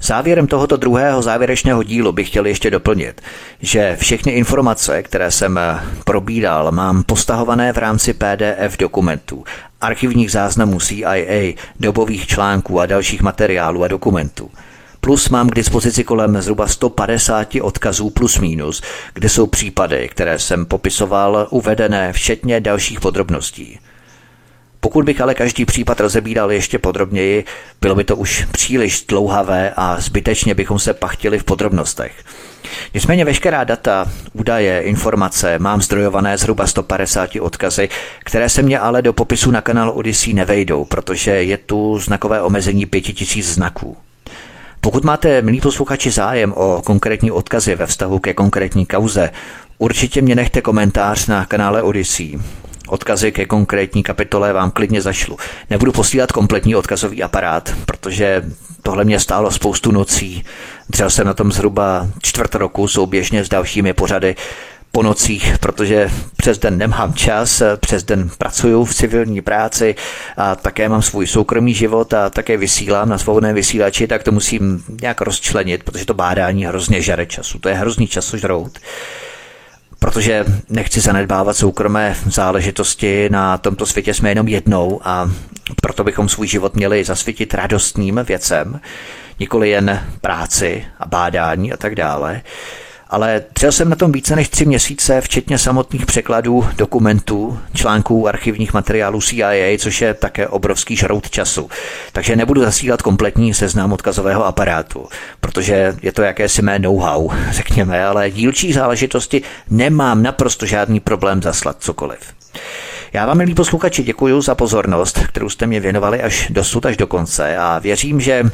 [0.03, 3.21] Závěrem tohoto druhého závěrečného dílu bych chtěl ještě doplnit,
[3.61, 5.61] že všechny informace, které jsem
[6.05, 9.45] probíral, mám postahované v rámci PDF dokumentů,
[9.81, 14.51] archivních záznamů CIA, dobových článků a dalších materiálů a dokumentů.
[15.01, 18.83] Plus mám k dispozici kolem zhruba 150 odkazů plus minus,
[19.15, 23.79] kde jsou případy, které jsem popisoval, uvedené včetně dalších podrobností.
[24.81, 27.45] Pokud bych ale každý případ rozebíral ještě podrobněji,
[27.81, 32.13] bylo by to už příliš dlouhavé a zbytečně bychom se pachtili v podrobnostech.
[32.95, 37.89] Nicméně veškerá data, údaje, informace mám zdrojované zhruba 150 odkazy,
[38.25, 42.87] které se mě ale do popisu na kanálu Odyssey nevejdou, protože je tu znakové omezení
[42.87, 43.97] 5000 znaků.
[44.81, 49.31] Pokud máte, milí posluchači, zájem o konkrétní odkazy ve vztahu ke konkrétní kauze,
[49.79, 52.39] určitě mě nechte komentář na kanále Odyssey.
[52.89, 55.37] Odkazy ke konkrétní kapitole vám klidně zašlu.
[55.71, 58.45] Nebudu posílat kompletní odkazový aparát, protože
[58.83, 60.45] tohle mě stálo spoustu nocí.
[60.89, 64.37] Dřel jsem na tom zhruba čtvrt roku souběžně s dalšími pořady
[64.93, 69.95] po nocích, protože přes den nemám čas, přes den pracuju v civilní práci
[70.37, 74.85] a také mám svůj soukromý život a také vysílám na svobodném vysílači, tak to musím
[75.01, 77.59] nějak rozčlenit, protože to bádání hrozně žere času.
[77.59, 78.79] To je hrozný časožrout
[79.99, 83.29] protože nechci zanedbávat soukromé záležitosti.
[83.31, 85.31] Na tomto světě jsme jenom jednou a
[85.83, 88.81] proto bychom svůj život měli zasvětit radostným věcem,
[89.41, 92.43] nikoli jen práci a bádání a tak dále
[93.11, 98.75] ale třel jsem na tom více než tři měsíce, včetně samotných překladů, dokumentů, článků, archivních
[98.75, 101.71] materiálů CIA, což je také obrovský žrout času.
[102.13, 105.07] Takže nebudu zasílat kompletní seznam odkazového aparátu,
[105.41, 111.77] protože je to jakési mé know-how, řekněme, ale dílčí záležitosti nemám naprosto žádný problém zaslat
[111.81, 112.19] cokoliv.
[113.13, 117.07] Já vám, milí posluchači, děkuji za pozornost, kterou jste mě věnovali až dosud, až do
[117.07, 118.45] konce a věřím, že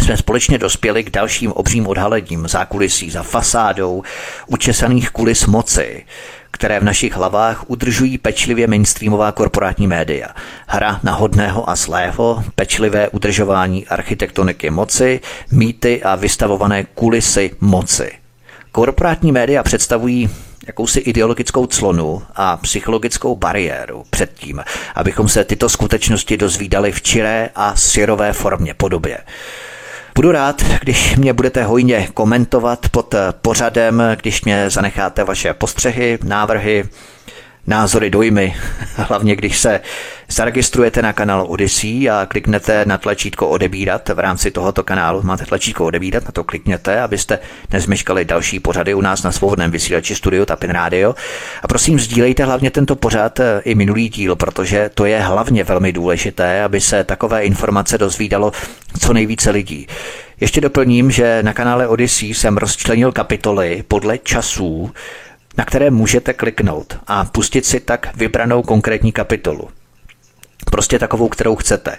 [0.00, 4.02] jsme společně dospěli k dalším obřím odhalením zákulisí za fasádou
[4.46, 6.04] učesaných kulis moci,
[6.50, 10.28] které v našich hlavách udržují pečlivě mainstreamová korporátní média.
[10.66, 15.20] Hra na hodného a zlého, pečlivé udržování architektoniky moci,
[15.50, 18.12] mýty a vystavované kulisy moci.
[18.72, 20.30] Korporátní média představují
[20.66, 24.64] jakousi ideologickou clonu a psychologickou bariéru před tím,
[24.94, 29.18] abychom se tyto skutečnosti dozvídali v čiré a syrové formě podobě.
[30.18, 36.84] Budu rád, když mě budete hojně komentovat pod pořadem, když mě zanecháte vaše postřehy, návrhy,
[37.68, 38.56] názory, dojmy,
[38.96, 39.80] hlavně když se
[40.28, 45.22] zaregistrujete na kanál Odyssey a kliknete na tlačítko odebírat v rámci tohoto kanálu.
[45.22, 47.38] Máte tlačítko odebírat, na to klikněte, abyste
[47.72, 51.14] nezmeškali další pořady u nás na svobodném vysílači Studio Tapin Radio.
[51.62, 55.92] A prosím, sdílejte hlavně tento pořad eh, i minulý díl, protože to je hlavně velmi
[55.92, 58.52] důležité, aby se takové informace dozvídalo
[59.00, 59.86] co nejvíce lidí.
[60.40, 64.92] Ještě doplním, že na kanále Odyssey jsem rozčlenil kapitoly podle časů,
[65.58, 69.68] na které můžete kliknout a pustit si tak vybranou konkrétní kapitolu.
[70.70, 71.96] Prostě takovou, kterou chcete.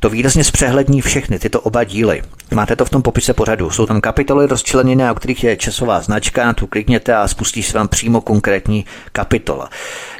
[0.00, 2.22] To výrazně zpřehlední všechny tyto oba díly.
[2.54, 3.70] Máte to v tom popise pořadu.
[3.70, 7.78] Jsou tam kapitoly rozčleněné, o kterých je časová značka, na tu klikněte a spustí se
[7.78, 9.70] vám přímo konkrétní kapitola.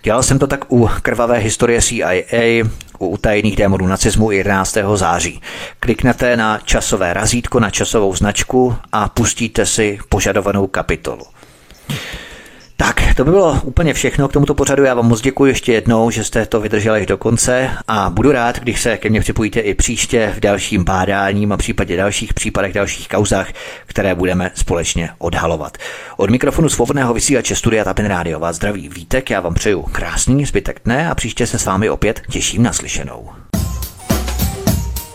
[0.02, 2.64] Dělal jsem to tak u krvavé historie CIA,
[2.98, 4.76] u utajených démonů nacismu 11.
[4.94, 5.40] září.
[5.80, 11.24] Kliknete na časové razítko, na časovou značku a pustíte si požadovanou kapitolu.
[12.76, 14.84] Tak, to by bylo úplně všechno k tomuto pořadu.
[14.84, 18.32] Já vám moc děkuji ještě jednou, že jste to vydrželi až do konce a budu
[18.32, 22.72] rád, když se ke mně připojíte i příště v dalším bádáním a případě dalších případech,
[22.72, 23.48] dalších kauzách,
[23.86, 25.78] které budeme společně odhalovat.
[26.16, 30.80] Od mikrofonu svobodného vysílače Studia Tapin Radio vás zdraví Vítek, já vám přeju krásný zbytek
[30.84, 33.43] dne a příště se s vámi opět těším na slyšenou.